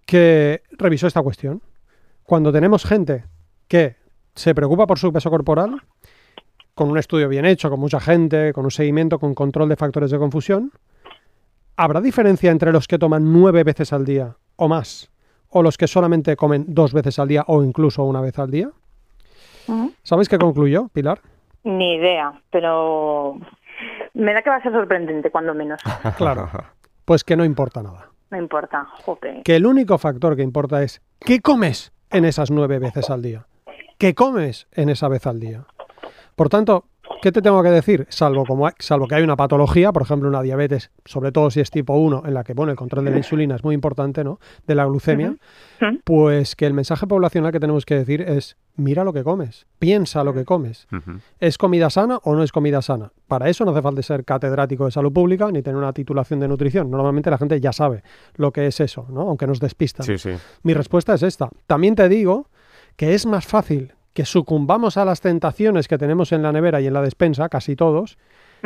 que 0.06 0.62
revisó 0.72 1.08
esta 1.08 1.22
cuestión. 1.22 1.62
Cuando 2.24 2.52
tenemos 2.52 2.86
gente 2.86 3.26
que 3.68 3.96
se 4.36 4.54
preocupa 4.54 4.86
por 4.88 5.00
su 5.00 5.12
peso 5.12 5.30
corporal, 5.30 5.82
con 6.74 6.90
un 6.90 6.98
estudio 6.98 7.30
bien 7.30 7.46
hecho, 7.46 7.70
con 7.70 7.80
mucha 7.80 8.00
gente, 8.00 8.52
con 8.54 8.66
un 8.66 8.72
seguimiento, 8.72 9.18
con 9.20 9.34
control 9.34 9.70
de 9.70 9.76
factores 9.78 10.12
de 10.12 10.18
confusión, 10.18 10.72
¿habrá 11.78 12.02
diferencia 12.02 12.52
entre 12.52 12.72
los 12.72 12.88
que 12.88 12.98
toman 12.98 13.32
nueve 13.32 13.64
veces 13.64 13.94
al 13.94 14.06
día 14.06 14.36
o 14.56 14.68
más 14.68 15.12
o 15.50 15.64
los 15.64 15.78
que 15.78 15.88
solamente 15.88 16.36
comen 16.36 16.66
dos 16.68 16.94
veces 16.94 17.18
al 17.20 17.28
día 17.28 17.44
o 17.48 17.64
incluso 17.64 18.04
una 18.04 18.22
vez 18.22 18.38
al 18.40 18.52
día? 18.52 18.70
Ujú. 19.68 19.94
¿Sabéis 20.04 20.30
qué 20.30 20.38
concluyó, 20.38 20.90
Pilar? 20.90 21.22
Ni 21.64 21.96
idea, 21.96 22.34
pero 22.52 23.40
me 24.14 24.34
da 24.34 24.42
que 24.42 24.50
va 24.50 24.58
a 24.58 24.62
ser 24.62 24.72
sorprendente, 24.72 25.32
cuando 25.32 25.54
menos. 25.54 25.80
Claro. 26.18 26.50
Pues 27.06 27.24
que 27.24 27.36
no 27.36 27.46
importa 27.46 27.84
nada. 27.84 28.10
No 28.32 28.38
importa. 28.38 28.88
Que 29.44 29.56
el 29.56 29.66
único 29.66 29.98
factor 29.98 30.36
que 30.36 30.42
importa 30.42 30.82
es 30.82 31.02
¿qué 31.20 31.40
comes 31.40 31.94
en 32.10 32.26
esas 32.26 32.52
nueve 32.52 32.80
veces 32.80 33.10
al 33.10 33.22
día? 33.22 33.46
¿Qué 33.98 34.16
comes 34.16 34.68
en 34.72 34.90
esa 34.90 35.08
vez 35.08 35.28
al 35.28 35.40
día? 35.40 35.66
Por 36.36 36.50
tanto, 36.50 36.86
¿qué 37.26 37.32
te 37.32 37.42
tengo 37.42 37.64
que 37.64 37.72
decir? 37.72 38.06
Salvo, 38.10 38.46
como 38.46 38.70
salvo 38.78 39.08
que 39.08 39.16
hay 39.16 39.24
una 39.24 39.36
patología, 39.36 39.92
por 39.92 40.04
ejemplo 40.04 40.30
una 40.30 40.44
diabetes, 40.44 40.92
sobre 41.06 41.32
todo 41.32 41.50
si 41.50 41.60
es 41.60 41.72
tipo 41.72 41.96
1, 41.96 42.22
en 42.24 42.36
la 42.36 42.44
que 42.44 42.54
bueno, 42.54 42.72
el 42.72 42.78
control 42.78 43.04
de 43.04 43.10
la 43.10 43.18
insulina 43.18 43.56
es 43.56 43.64
muy 43.64 43.74
importante, 43.74 44.24
¿no? 44.24 44.40
De 44.68 44.76
la 44.76 44.86
glucemia, 44.86 45.36
pues 46.04 46.56
que 46.56 46.68
el 46.68 46.76
mensaje 46.76 47.08
poblacional 47.08 47.52
que 47.52 47.60
tenemos 47.60 47.84
que 47.84 47.96
decir 47.96 48.22
es 48.22 48.58
mira 48.76 49.04
lo 49.04 49.12
que 49.12 49.24
comes, 49.24 49.66
piensa 49.80 50.24
lo 50.24 50.36
que 50.36 50.46
comes. 50.46 50.88
¿Es 51.40 51.58
comida 51.58 51.90
sana 51.90 52.20
o 52.22 52.36
no 52.36 52.44
es 52.44 52.52
comida 52.52 52.84
sana? 52.84 53.12
Para 53.28 53.50
eso 53.50 53.66
no 53.66 53.72
hace 53.72 53.82
falta 53.82 54.04
ser 54.04 54.24
catedrático 54.24 54.86
de 54.86 54.92
salud 54.92 55.12
pública 55.12 55.50
ni 55.52 55.64
tener 55.64 55.78
una 55.78 55.94
titulación 55.94 56.40
de 56.40 56.48
nutrición. 56.48 56.92
Normalmente 56.92 57.32
la 57.32 57.40
gente 57.40 57.60
ya 57.60 57.74
sabe 57.74 58.04
lo 58.36 58.52
que 58.52 58.68
es 58.68 58.80
eso, 58.80 59.08
¿no? 59.10 59.22
Aunque 59.22 59.48
nos 59.48 59.60
despistan. 59.60 60.06
Sí, 60.06 60.20
sí. 60.20 60.30
Mi 60.62 60.76
respuesta 60.76 61.16
es 61.16 61.24
esta. 61.24 61.50
También 61.66 61.96
te 61.96 62.08
digo 62.08 62.50
que 62.96 63.16
es 63.16 63.26
más 63.26 63.48
fácil 63.48 63.95
que 64.16 64.26
sucumbamos 64.26 64.96
a 64.98 65.04
las 65.06 65.20
tentaciones 65.22 65.88
que 65.90 65.98
tenemos 66.00 66.32
en 66.32 66.42
la 66.42 66.52
nevera 66.54 66.80
y 66.82 66.88
en 66.88 66.94
la 66.94 67.02
despensa, 67.02 67.50
casi 67.50 67.76
todos, 67.76 68.18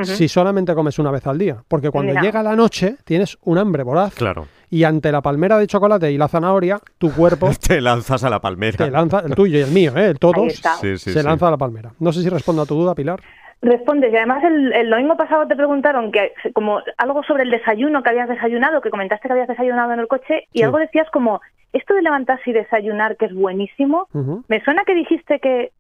si 0.04 0.30
solamente 0.30 0.74
comes 0.76 0.98
una 1.00 1.10
vez 1.12 1.26
al 1.28 1.38
día. 1.40 1.64
Porque 1.68 1.90
cuando 1.90 2.14
llega 2.22 2.42
la 2.44 2.56
noche 2.56 2.96
tienes 3.04 3.38
un 3.44 3.58
hambre 3.58 3.82
voraz 3.84 4.14
Claro. 4.14 4.48
y 4.70 4.84
ante 4.84 5.12
la 5.12 5.22
palmera 5.22 5.58
de 5.58 5.66
chocolate 5.68 6.12
y 6.12 6.18
la 6.18 6.28
zanahoria, 6.28 6.80
tu 7.00 7.12
cuerpo 7.12 7.50
Te 7.68 7.82
lanzas 7.82 8.24
a 8.24 8.30
la 8.30 8.40
palmera. 8.40 8.78
te 8.78 8.92
lanza, 8.92 9.20
el 9.26 9.34
tuyo 9.36 9.58
y 9.58 9.62
el 9.62 9.72
mío, 9.72 9.92
¿eh? 9.98 10.12
el 10.12 10.20
todos, 10.20 10.54
está. 10.54 10.76
Sí, 10.78 10.98
sí, 11.00 11.12
se 11.12 11.20
sí. 11.20 11.26
lanza 11.26 11.48
a 11.48 11.52
la 11.52 11.58
palmera. 11.58 11.92
No 12.00 12.14
sé 12.14 12.22
si 12.22 12.30
respondo 12.30 12.62
a 12.62 12.66
tu 12.68 12.76
duda, 12.76 12.94
Pilar. 12.96 13.20
Respondes, 13.62 14.14
y 14.14 14.16
además 14.16 14.42
el, 14.46 14.72
el 14.72 14.90
domingo 14.90 15.18
pasado 15.18 15.46
te 15.48 15.56
preguntaron 15.56 16.12
que 16.14 16.32
como 16.54 16.80
algo 16.98 17.24
sobre 17.24 17.44
el 17.44 17.52
desayuno 17.52 18.02
que 18.04 18.10
habías 18.10 18.30
desayunado, 18.30 18.80
que 18.82 18.90
comentaste 18.90 19.28
que 19.28 19.34
habías 19.34 19.50
desayunado 19.50 19.92
en 19.92 20.00
el 20.00 20.08
coche, 20.08 20.46
y 20.54 20.60
Sí. 20.60 20.64
algo 20.64 20.78
decías 20.78 21.10
como, 21.12 21.42
esto 21.74 21.94
de 21.94 22.02
levantarse 22.02 22.50
y 22.50 22.54
desayunar, 22.54 23.18
que 23.18 23.26
es 23.26 23.34
buenísimo, 23.34 24.08
me 24.48 24.64
suena 24.64 24.84
que 24.86 24.96
dijiste 24.96 25.40
que 25.40 25.72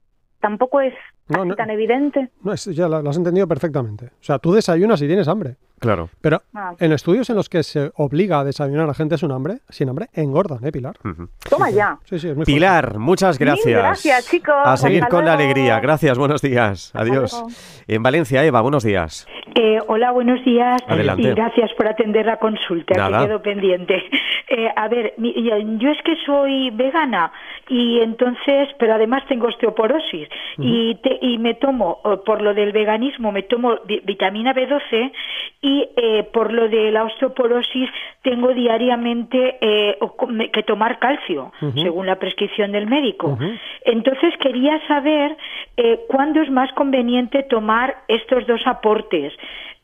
tampoco 0.42 0.82
es 0.82 0.94
No, 1.30 1.39
así 1.39 1.50
no. 1.50 1.56
tan 1.56 1.70
evidente. 1.70 2.30
No, 2.44 2.52
es- 2.54 2.65
ya 2.65 2.88
lo, 2.89 3.02
lo 3.02 3.10
has 3.12 3.18
entendido 3.18 3.48
perfectamente. 3.48 4.08
O 4.08 4.24
sea, 4.24 4.39
tú 4.39 4.52
desayunas 4.54 5.02
y 5.02 5.08
tienes 5.08 5.28
hambre. 5.30 5.56
Claro. 5.80 6.10
Pero 6.22 6.42
Ah. 6.54 6.74
en 6.80 6.92
estudios 6.92 7.30
en 7.30 7.36
los 7.36 7.50
que 7.50 7.63
se 7.63 7.92
obliga 7.96 8.39
a 8.39 8.44
desayunar 8.44 8.89
a 8.89 8.94
gente 8.94 9.18
sin 9.18 9.32
hambre, 9.32 9.60
sin 9.70 9.89
hambre, 9.89 10.08
engordan, 10.13 10.65
¿eh, 10.65 10.72
Pilar? 10.72 10.96
Toma 11.50 11.70
ya. 11.70 11.98
Sí, 12.06 12.20
sí, 12.20 12.28
es 12.30 12.36
muy 12.36 12.46
fuerte. 12.46 12.54
Pilar, 12.54 12.98
muchas 13.00 13.39
Mil 13.39 13.48
gracias. 13.48 13.78
gracias, 13.80 14.30
chicos. 14.30 14.56
A 14.63 14.78
seguir 14.78 15.04
Hasta 15.04 15.15
con 15.15 15.26
la 15.26 15.34
alegría. 15.34 15.80
Gracias, 15.80 16.18
buenos 16.18 16.42
días. 16.42 16.92
Adiós. 16.96 17.32
luego. 17.34 17.48
En 17.88 18.04
Valencia, 18.04 18.44
Eva, 18.44 18.62
buenos 18.62 18.84
días. 18.84 19.28
Eh, 19.56 19.80
hola, 19.88 20.12
buenos 20.12 20.44
días 20.46 20.80
Adelante. 20.88 21.24
y 21.24 21.34
gracias 21.34 21.72
por 21.74 21.88
atender 21.88 22.26
la 22.26 22.38
consulta, 22.38 22.96
Nada. 22.96 23.20
que 23.22 23.26
quedo 23.28 23.42
pendiente. 23.42 24.04
Eh, 24.52 24.68
a 24.76 24.88
ver, 24.88 25.13
mi- 25.18 25.32
yo 25.78 25.89
es 25.92 25.98
que 26.04 26.15
soy 26.26 26.72
vegana 26.72 27.32
y 27.70 28.00
entonces, 28.00 28.68
pero 28.80 28.96
además 28.96 29.22
tengo 29.30 29.46
osteoporosis 29.46 30.28
y, 30.58 30.96
te- 31.04 31.20
y 31.22 31.38
me 31.38 31.54
tomo, 31.54 32.00
por 32.26 32.42
lo 32.42 32.56
del 32.56 32.72
veganismo, 32.72 33.32
me 33.32 33.44
tomo 33.44 33.76
vi- 33.86 34.00
vitamina 34.04 34.52
B12 34.56 35.12
y 35.62 35.68
eh, 35.95 36.23
por 36.34 36.51
lo 36.51 36.67
de 36.69 36.91
la 36.91 37.03
osteoporosis 37.03 37.89
tengo 38.21 38.53
diariamente 38.53 39.58
eh, 39.62 39.97
que 40.53 40.63
tomar 40.63 40.99
calcio, 40.99 41.51
según 41.75 42.05
la 42.05 42.17
prescripción 42.17 42.71
del 42.71 42.88
médico. 42.88 43.38
Entonces 43.84 44.34
quería 44.39 44.79
saber 44.88 45.36
eh, 45.77 46.01
cuándo 46.08 46.41
es 46.41 46.49
más 46.49 46.71
conveniente 46.73 47.43
tomar 47.43 48.03
estos 48.08 48.45
dos 48.47 48.62
aportes. 48.65 49.34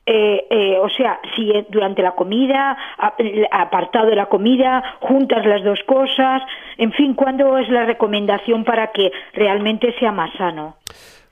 Eh, 0.08 0.46
eh, 0.52 0.78
o 0.78 0.90
sea, 0.90 1.20
si 1.36 1.50
eh, 1.50 1.66
durante 1.70 2.04
la 2.04 2.12
comida, 2.12 2.78
el 3.18 3.48
apartado 3.50 4.08
de 4.08 4.16
la 4.16 4.28
comida, 4.28 4.84
juntas 5.00 5.44
las 5.46 5.64
dos 5.64 5.80
cosas, 5.88 6.44
en 6.78 6.92
fin, 6.92 7.16
¿cuándo 7.16 7.58
es 7.58 7.68
la 7.70 7.86
recomendación 7.86 8.64
para 8.64 8.92
que 8.92 9.12
realmente 9.34 9.96
sea 10.00 10.12
más 10.12 10.32
sano? 10.38 10.76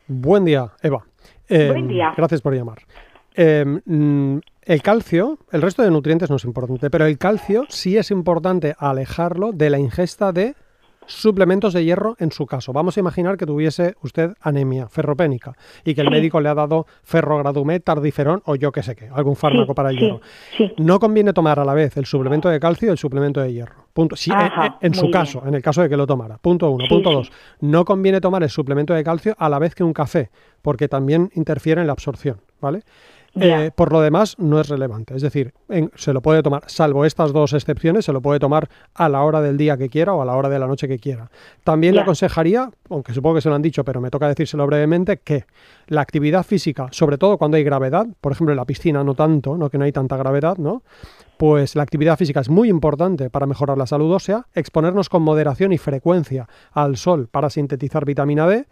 Buen 0.07 0.45
día, 0.45 0.65
Eva. 0.81 1.03
Eh, 1.47 1.69
Buen 1.69 1.87
día. 1.87 2.13
Gracias 2.17 2.41
por 2.41 2.55
llamar. 2.55 2.79
Eh, 3.35 3.65
el 4.65 4.81
calcio, 4.81 5.39
el 5.51 5.61
resto 5.61 5.81
de 5.83 5.91
nutrientes 5.91 6.29
no 6.29 6.35
es 6.37 6.43
importante, 6.45 6.89
pero 6.89 7.05
el 7.05 7.17
calcio 7.17 7.65
sí 7.69 7.97
es 7.97 8.11
importante 8.11 8.75
alejarlo 8.77 9.51
de 9.51 9.69
la 9.69 9.79
ingesta 9.79 10.31
de 10.31 10.55
suplementos 11.05 11.73
de 11.73 11.83
hierro 11.83 12.15
en 12.19 12.31
su 12.31 12.45
caso. 12.45 12.71
Vamos 12.71 12.95
a 12.95 13.01
imaginar 13.01 13.35
que 13.35 13.45
tuviese 13.45 13.95
usted 14.03 14.35
anemia 14.39 14.87
ferropénica 14.87 15.51
y 15.83 15.95
que 15.95 15.99
el 16.01 16.07
Sí. 16.07 16.13
médico 16.13 16.39
le 16.39 16.47
ha 16.47 16.53
dado 16.53 16.87
ferrogradumet, 17.03 17.83
tardiferón 17.83 18.41
o 18.45 18.55
yo 18.55 18.71
qué 18.71 18.83
sé 18.83 18.95
qué, 18.95 19.09
algún 19.09 19.35
fármaco 19.35 19.73
Sí, 19.73 19.75
para 19.75 19.89
el 19.89 19.95
sí, 19.97 20.01
hierro. 20.05 20.21
sí. 20.57 20.71
No 20.77 20.99
conviene 20.99 21.33
tomar 21.33 21.59
a 21.59 21.65
la 21.65 21.73
vez 21.73 21.97
el 21.97 22.05
suplemento 22.05 22.47
de 22.47 22.57
calcio 22.57 22.87
y 22.87 22.91
el 22.91 22.97
suplemento 22.97 23.41
de 23.41 23.51
hierro. 23.51 23.83
Punto. 23.91 24.15
Sí, 24.15 24.31
en- 24.31 24.37
Ajá, 24.37 24.77
en, 24.79 24.87
en 24.87 24.93
su 24.93 25.01
bien. 25.01 25.11
caso, 25.11 25.43
en 25.45 25.53
el 25.55 25.61
caso 25.61 25.81
de 25.81 25.89
que 25.89 25.97
lo 25.97 26.07
tomara. 26.07 26.37
Punto 26.37 26.69
uno. 26.71 26.85
Punto 26.87 27.11
dos. 27.11 27.31
No 27.59 27.83
conviene 27.83 28.21
tomar 28.21 28.41
el 28.43 28.49
suplemento 28.49 28.93
de 28.93 29.03
calcio 29.03 29.35
a 29.37 29.49
la 29.49 29.59
vez 29.59 29.75
que 29.75 29.83
un 29.83 29.91
café, 29.91 30.29
porque 30.61 30.87
también 30.87 31.29
interfiere 31.35 31.81
en 31.81 31.87
la 31.87 31.93
absorción, 31.93 32.37
¿vale? 32.61 32.81
Eh, 33.35 33.71
por 33.75 33.91
lo 33.91 33.99
demás, 34.01 34.35
no 34.37 34.59
es 34.59 34.69
relevante. 34.69 35.15
Es 35.15 35.23
decir, 35.23 35.53
en- 35.69 35.89
se 35.95 36.13
lo 36.13 36.21
puede 36.21 36.43
tomar, 36.43 36.63
salvo 36.67 37.03
estas 37.03 37.33
dos 37.33 37.53
excepciones, 37.53 38.05
se 38.05 38.13
lo 38.13 38.21
puede 38.21 38.39
tomar 38.39 38.69
a 38.93 39.09
la 39.09 39.23
hora 39.23 39.41
del 39.41 39.57
día 39.57 39.75
que 39.75 39.89
quiera 39.89 40.13
o 40.13 40.21
a 40.21 40.25
la 40.25 40.35
hora 40.35 40.49
de 40.49 40.59
la 40.59 40.67
noche 40.67 40.87
que 40.87 40.99
quiera. 40.99 41.31
También 41.63 41.95
le 41.95 42.01
aconsejaría, 42.01 42.69
aunque 42.91 43.11
supongo 43.13 43.35
que 43.35 43.41
se 43.41 43.49
lo 43.49 43.55
han 43.55 43.63
dicho, 43.63 43.83
pero 43.83 43.99
me 44.01 44.11
toca 44.11 44.27
decírselo 44.27 44.67
brevemente, 44.67 45.17
que 45.17 45.45
la 45.87 46.01
actividad 46.01 46.43
física, 46.45 46.87
sobre 46.91 47.17
todo 47.17 47.37
cuando 47.39 47.57
hay 47.57 47.63
gravedad, 47.63 48.05
por 48.21 48.33
ejemplo 48.33 48.53
en 48.53 48.57
la 48.57 48.65
piscina 48.65 49.03
no 49.03 49.15
tanto, 49.15 49.57
¿no? 49.57 49.69
que 49.69 49.79
no 49.79 49.85
hay 49.85 49.91
tanta 49.91 50.15
gravedad, 50.15 50.57
¿no? 50.57 50.83
pues 51.37 51.75
la 51.75 51.81
actividad 51.83 52.17
física 52.17 52.39
es 52.39 52.49
muy 52.49 52.69
importante 52.69 53.29
para 53.31 53.47
mejorar 53.47 53.77
la 53.77 53.87
salud 53.87 54.13
ósea, 54.13 54.45
exponernos 54.53 55.09
con 55.09 55.23
moderación 55.23 55.73
y 55.73 55.77
frecuencia 55.79 56.47
al 56.71 56.95
sol 56.97 57.27
para 57.29 57.49
sintetizar 57.49 58.05
vitamina 58.05 58.47
D, 58.47 58.65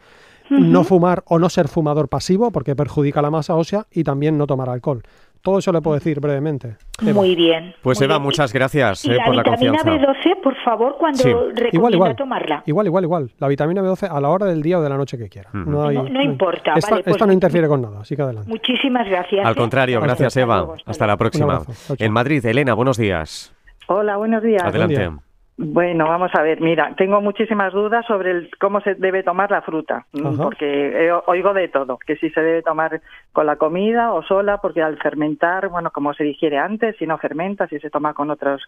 no 0.51 0.83
fumar 0.83 1.23
o 1.27 1.39
no 1.39 1.49
ser 1.49 1.67
fumador 1.67 2.09
pasivo 2.09 2.51
porque 2.51 2.75
perjudica 2.75 3.21
la 3.21 3.31
masa 3.31 3.55
ósea 3.55 3.85
y 3.91 4.03
también 4.03 4.37
no 4.37 4.45
tomar 4.47 4.69
alcohol. 4.69 5.01
Todo 5.41 5.57
eso 5.57 5.71
le 5.71 5.81
puedo 5.81 5.95
decir 5.95 6.19
brevemente. 6.19 6.75
Eva. 7.01 7.13
Muy 7.13 7.33
bien. 7.35 7.73
Pues 7.81 7.99
muy 7.99 8.05
Eva, 8.05 8.15
bien. 8.17 8.23
muchas 8.23 8.53
gracias 8.53 9.05
Y 9.05 9.09
eh, 9.11 9.15
la 9.15 9.25
por 9.25 9.35
la 9.35 9.41
vitamina 9.41 9.77
confianza. 9.79 10.07
B12, 10.13 10.41
por 10.43 10.55
favor, 10.63 10.97
cuando 10.99 11.17
Sí. 11.17 11.29
recomienda 11.29 11.69
Igual, 11.73 11.93
igual. 11.95 12.15
tomarla. 12.15 12.63
Igual, 12.67 12.85
igual, 12.85 13.03
igual. 13.05 13.31
La 13.39 13.47
vitamina 13.47 13.81
B12 13.81 14.07
a 14.11 14.21
la 14.21 14.29
hora 14.29 14.45
del 14.45 14.61
día 14.61 14.77
o 14.77 14.83
de 14.83 14.89
la 14.89 14.97
noche 14.97 15.17
que 15.17 15.29
quiera. 15.29 15.49
Ujú. 15.49 15.67
no, 15.71 15.87
hay- 15.87 15.95
No- 15.95 16.03
no 16.09 16.21
importa, 16.21 16.73
Esta, 16.75 16.91
vale, 16.91 17.03
pues- 17.03 17.15
esta 17.15 17.25
no 17.25 17.33
interfiere 17.33 17.67
con 17.67 17.81
nada, 17.81 18.01
así 18.01 18.15
que 18.15 18.21
adelante. 18.21 18.49
Muchísimas 18.51 19.07
gracias. 19.09 19.43
Al 19.43 19.53
¿eh? 19.53 19.55
contrario, 19.55 19.97
Hasta 19.97 20.05
gracias 20.07 20.35
luego, 20.35 20.51
Eva. 20.53 20.73
hasta 20.75 20.91
Hasta 20.91 21.05
la 21.07 21.11
luego. 21.13 21.17
próxima. 21.17 21.45
Un 21.45 21.51
abrazo. 21.53 21.73
Chao, 21.87 21.95
chao. 21.97 22.05
En 22.05 22.13
Madrid, 22.13 22.45
Elena, 22.45 22.73
buenos 22.75 22.97
días. 22.97 23.51
Hola, 23.87 24.17
buenos 24.17 24.43
días. 24.43 24.61
Adelante. 24.63 24.95
día. 24.99 25.30
Bueno, 25.57 26.05
vamos 26.07 26.31
a 26.33 26.41
ver, 26.41 26.59
mira, 26.59 26.95
tengo 26.95 27.21
muchísimas 27.21 27.71
dudas 27.71 28.05
sobre 28.07 28.31
el, 28.31 28.49
cómo 28.59 28.81
se 28.81 28.95
debe 28.95 29.21
tomar 29.21 29.51
la 29.51 29.61
fruta, 29.61 30.07
Ajá. 30.13 30.43
porque 30.43 31.11
oigo 31.27 31.53
de 31.53 31.67
todo, 31.67 31.99
que 31.99 32.15
si 32.15 32.29
se 32.31 32.41
debe 32.41 32.63
tomar 32.63 33.01
con 33.31 33.45
la 33.45 33.57
comida 33.57 34.11
o 34.13 34.23
sola, 34.23 34.57
porque 34.57 34.81
al 34.81 34.97
fermentar, 34.97 35.67
bueno, 35.69 35.91
como 35.91 36.13
se 36.13 36.23
digiere 36.23 36.57
antes, 36.57 36.95
si 36.97 37.05
no 37.05 37.17
fermenta, 37.19 37.67
si 37.67 37.79
se 37.79 37.89
toma 37.91 38.13
con 38.13 38.31
otros 38.31 38.61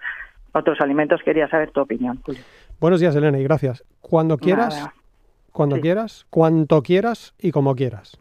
otros 0.53 0.79
alimentos, 0.81 1.21
quería 1.23 1.47
saber 1.47 1.71
tu 1.71 1.81
opinión. 1.81 2.21
Buenos 2.79 2.99
días, 2.99 3.15
Elena, 3.15 3.39
y 3.39 3.43
gracias. 3.43 3.83
Cuando 4.01 4.37
quieras, 4.37 4.75
Nada. 4.77 4.93
cuando 5.51 5.77
Sí. 5.77 5.81
quieras, 5.81 6.27
cuanto 6.29 6.83
quieras 6.83 7.33
y 7.39 7.51
como 7.51 7.75
quieras. 7.75 8.19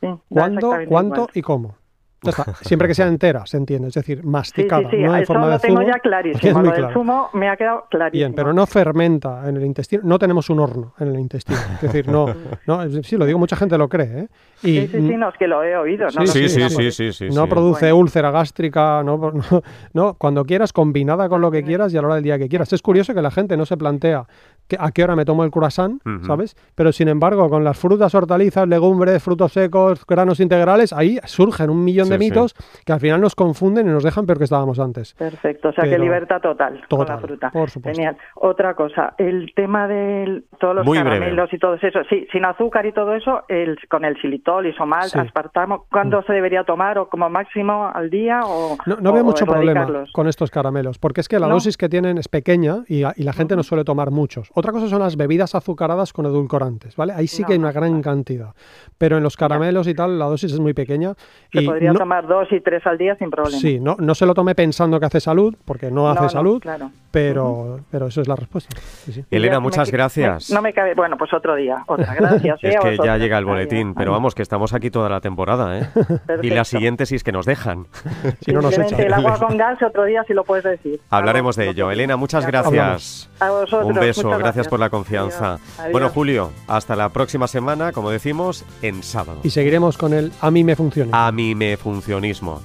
Sí, 0.00 0.08
¿Cuándo, 0.28 0.70
cuánto 0.88 1.20
igual. 1.22 1.30
y 1.34 1.42
cómo? 1.42 1.76
Ya 2.24 2.30
está. 2.30 2.54
Siempre 2.64 2.88
que 2.88 2.94
sea 2.94 3.06
entera, 3.06 3.46
se 3.46 3.56
entiende, 3.56 3.88
es 3.88 3.94
decir, 3.94 4.20
Sí, 4.20 4.26
masticada, 4.26 4.88
sí, 4.90 4.96
sí, 4.96 5.02
no 5.02 5.14
en 5.16 5.22
eso 5.22 5.32
forma 5.32 5.46
lo 5.46 5.52
de 5.52 5.58
tengo 5.60 5.76
zumo. 5.80 5.86
ya 5.86 5.94
Aquí 5.94 5.98
es 5.98 6.02
clarísimo, 6.02 6.62
lo 6.62 6.70
del 6.70 6.78
claro. 6.80 6.94
zumo 6.94 7.28
me 7.32 7.48
ha 7.48 7.56
quedado 7.56 7.86
clarísimo. 7.90 8.18
Bien, 8.18 8.34
pero 8.34 8.52
no 8.52 8.66
fermenta 8.66 9.48
en 9.48 9.56
el 9.56 9.64
intestino. 9.64 10.02
No 10.04 10.18
tenemos 10.18 10.50
un 10.50 10.60
horno 10.60 10.94
en 10.98 11.08
el 11.08 11.18
intestino. 11.20 11.58
Es 11.76 11.82
decir, 11.82 12.08
no, 12.08 12.26
no 12.66 13.02
sí, 13.02 13.16
lo 13.16 13.26
digo, 13.26 13.38
mucha 13.38 13.56
gente 13.56 13.76
lo 13.78 13.88
cree. 13.88 14.20
¿eh? 14.20 14.28
Y 14.62 14.66
Sí, 14.66 14.88
sí, 14.92 15.08
sí, 15.08 15.16
no, 15.16 15.28
es 15.28 15.36
que 15.36 15.46
lo 15.46 15.62
he 15.62 15.76
oído. 15.76 16.08
Sí, 16.10 16.16
no, 16.18 16.26
Sí, 16.26 16.48
sí, 16.48 16.60
no, 16.60 16.70
sí, 16.70 16.90
sí, 16.90 17.12
sí. 17.12 17.28
no 17.30 17.44
sí. 17.44 17.50
produce 17.50 17.86
Bueno. 17.86 17.96
úlcera 17.98 18.30
gástrica, 18.30 19.02
no, 19.02 19.16
no, 19.50 19.62
no, 19.92 20.14
cuando 20.14 20.44
quieras, 20.44 20.72
combinada 20.72 21.28
con 21.28 21.40
lo 21.40 21.50
que 21.50 21.62
quieras 21.62 21.92
y 21.92 21.98
a 21.98 22.00
la 22.00 22.06
hora 22.08 22.14
del 22.16 22.24
día 22.24 22.38
que 22.38 22.48
quieras. 22.48 22.72
Es 22.72 22.82
curioso 22.82 23.14
que 23.14 23.22
la 23.22 23.30
gente 23.30 23.56
no 23.56 23.66
se 23.66 23.76
plantea 23.76 24.26
que- 24.66 24.76
a 24.78 24.90
qué 24.92 25.04
hora 25.04 25.14
me 25.16 25.24
tomo 25.24 25.44
el 25.44 25.50
croissant, 25.50 26.00
Ujú. 26.06 26.24
¿sabes? 26.24 26.56
Pero 26.74 26.92
sin 26.92 27.08
embargo, 27.08 27.50
con 27.50 27.64
las 27.64 27.78
frutas, 27.78 28.14
hortalizas, 28.14 28.66
legumbres, 28.66 29.22
frutos 29.22 29.52
secos, 29.52 30.06
granos 30.06 30.40
integrales, 30.40 30.92
ahí 30.92 31.18
surgen 31.26 31.68
un 31.70 31.84
millón 31.84 32.08
de 32.08 32.13
Mitos 32.18 32.54
que 32.84 32.92
al 32.92 33.00
final 33.00 33.20
nos 33.20 33.34
confunden 33.34 33.86
y 33.86 33.90
nos 33.90 34.02
dejan 34.04 34.26
peor 34.26 34.38
que 34.38 34.44
estábamos 34.44 34.78
antes. 34.78 35.14
Perfecto, 35.14 35.68
o 35.68 35.72
sea 35.72 35.82
Pero- 35.84 35.96
que 35.96 36.02
libertad 36.02 36.40
total, 36.40 36.80
con 36.88 37.00
Total, 37.00 37.16
la 37.16 37.22
fruta. 37.22 37.50
por 37.50 37.70
supuesto. 37.70 37.96
Genial. 38.00 38.16
Otra 38.36 38.74
cosa, 38.74 39.14
el 39.18 39.52
tema 39.54 39.88
de 39.88 40.42
todos 40.58 40.74
los 40.76 40.86
Muy 40.86 40.98
breve. 40.98 41.18
caramelos 41.18 41.52
y 41.52 41.58
todo 41.58 41.74
eso, 41.74 42.00
sí, 42.08 42.26
sin 42.32 42.44
azúcar 42.44 42.86
y 42.86 42.92
todo 42.92 43.14
eso, 43.14 43.44
el, 43.48 43.78
con 43.88 44.04
el 44.04 44.16
xilitol, 44.20 44.66
isomal, 44.66 45.04
Sí. 45.10 45.18
Mm. 45.18 45.22
aspartamo, 45.22 45.86
¿cuándo 45.90 46.22
se 46.22 46.32
debería 46.32 46.64
tomar 46.64 46.98
o 46.98 47.08
como 47.08 47.28
máximo 47.30 47.90
al 47.94 48.10
día 48.10 48.40
o 48.44 48.76
No, 48.86 48.96
no 49.00 49.10
o- 49.10 49.12
veo 49.12 49.24
mucho 49.24 49.46
problema 49.46 49.86
con 50.12 50.28
estos 50.28 50.50
caramelos, 50.50 50.98
porque 50.98 51.20
es 51.20 51.28
que 51.28 51.38
la 51.38 51.48
¿No? 51.48 51.54
dosis 51.54 51.76
que 51.76 51.88
tienen 51.88 52.18
es 52.18 52.28
pequeña 52.28 52.84
y, 52.88 53.02
y 53.16 53.22
la 53.24 53.32
gente 53.32 53.56
no 53.56 53.62
suele 53.62 53.84
tomar 53.84 54.10
muchos. 54.10 54.50
Otra 54.54 54.72
cosa 54.72 54.88
son 54.88 55.00
las 55.00 55.16
bebidas 55.16 55.54
azucaradas 55.54 56.12
con 56.12 56.26
edulcorantes, 56.26 56.96
¿vale? 56.96 57.12
Ahí 57.12 57.26
sí 57.26 57.42
No, 57.42 57.46
que 57.48 57.52
hay 57.54 57.58
una 57.58 57.72
gran 57.72 58.02
cantidad. 58.02 58.54
Pero 58.98 59.16
en 59.16 59.22
los 59.22 59.36
caramelos 59.36 59.86
y 59.88 59.94
tal, 59.94 60.18
la 60.18 60.26
dosis 60.26 60.52
es 60.52 60.60
muy 60.60 60.74
pequeña. 60.74 61.14
Se 61.52 61.62
y 61.62 61.66
podría 61.66 61.92
no- 61.92 61.98
tomar 62.04 62.26
dos 62.26 62.48
y 62.52 62.60
tres 62.60 62.86
al 62.86 62.98
día 62.98 63.16
sin 63.16 63.30
problema. 63.30 63.58
Sí, 63.58 63.78
no, 63.80 63.96
no 63.98 64.14
se 64.14 64.26
lo 64.26 64.34
tome 64.34 64.54
pensando 64.54 65.00
que 65.00 65.06
hace 65.06 65.20
salud, 65.20 65.54
porque 65.64 65.90
no 65.90 66.10
hace 66.10 66.22
no, 66.22 66.28
salud, 66.28 66.60
claro. 66.60 66.90
pero, 67.10 67.80
pero 67.90 68.08
eso 68.08 68.20
es 68.20 68.28
la 68.28 68.36
respuesta. 68.36 68.76
Sí, 69.04 69.12
sí. 69.12 69.24
Elena, 69.30 69.58
muchas 69.60 69.88
me- 69.88 69.92
gracias. 69.96 70.50
me- 70.50 70.54
no 70.56 70.62
me 70.62 70.72
cabe, 70.74 70.94
bueno, 70.94 71.16
pues 71.16 71.32
otro 71.32 71.54
día, 71.54 71.82
otra, 71.86 72.14
gracias. 72.14 72.58
Es 72.62 72.76
que 72.80 72.98
ya 73.02 73.16
llega 73.16 73.38
el 73.38 73.44
boletín, 73.46 73.94
pero 73.94 74.12
vamos, 74.12 74.34
que 74.34 74.42
estamos 74.42 74.74
aquí 74.74 74.90
toda 74.90 75.08
la 75.08 75.20
temporada, 75.20 75.78
¿eh? 75.78 75.88
Y 75.94 75.96
la 75.96 76.18
Perfecto. 76.26 76.64
siguiente 76.64 77.06
si 77.06 77.14
es 77.16 77.24
que 77.24 77.32
nos 77.32 77.46
dejan. 77.46 77.86
Si 78.44 78.52
no 78.52 78.60
nos 78.60 78.76
echan. 78.78 79.00
el 79.00 79.12
agua 79.12 79.38
con 79.38 79.56
gas 79.56 79.80
otro 79.82 80.04
día 80.04 80.22
si 80.26 80.34
lo 80.34 80.44
puedes 80.44 80.64
decir. 80.64 81.00
Hablaremos 81.08 81.56
de 81.56 81.70
ello. 81.70 81.90
Elena, 81.90 82.16
muchas 82.16 82.46
gracias. 82.46 83.30
A 83.40 83.50
vosotros, 83.50 83.86
Un 83.86 83.94
beso, 83.94 84.24
muchas 84.24 84.38
gracias 84.40 84.68
por 84.68 84.78
la 84.80 84.90
confianza. 84.90 85.54
Adiós. 85.54 85.78
Adiós. 85.78 85.92
Bueno, 85.92 86.08
Julio, 86.10 86.50
hasta 86.68 86.94
la 86.96 87.08
próxima 87.08 87.46
semana, 87.46 87.92
como 87.92 88.10
decimos, 88.10 88.64
en 88.82 89.02
sábado. 89.02 89.40
Y 89.42 89.50
seguiremos 89.50 89.96
con 89.96 90.12
el 90.12 90.30
a 90.40 90.50
mí 90.50 90.62
me 90.64 90.76
funciona. 90.76 91.26
A 91.26 91.32
mi 91.32 91.54
me 91.54 91.76
funcionismo. 91.84 92.62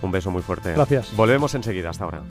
Un 0.00 0.12
beso 0.12 0.30
muy 0.30 0.42
fuerte. 0.42 0.72
Gracias. 0.72 1.14
Volvemos 1.16 1.54
enseguida, 1.54 1.90
hasta 1.90 2.04
ahora. 2.04 2.22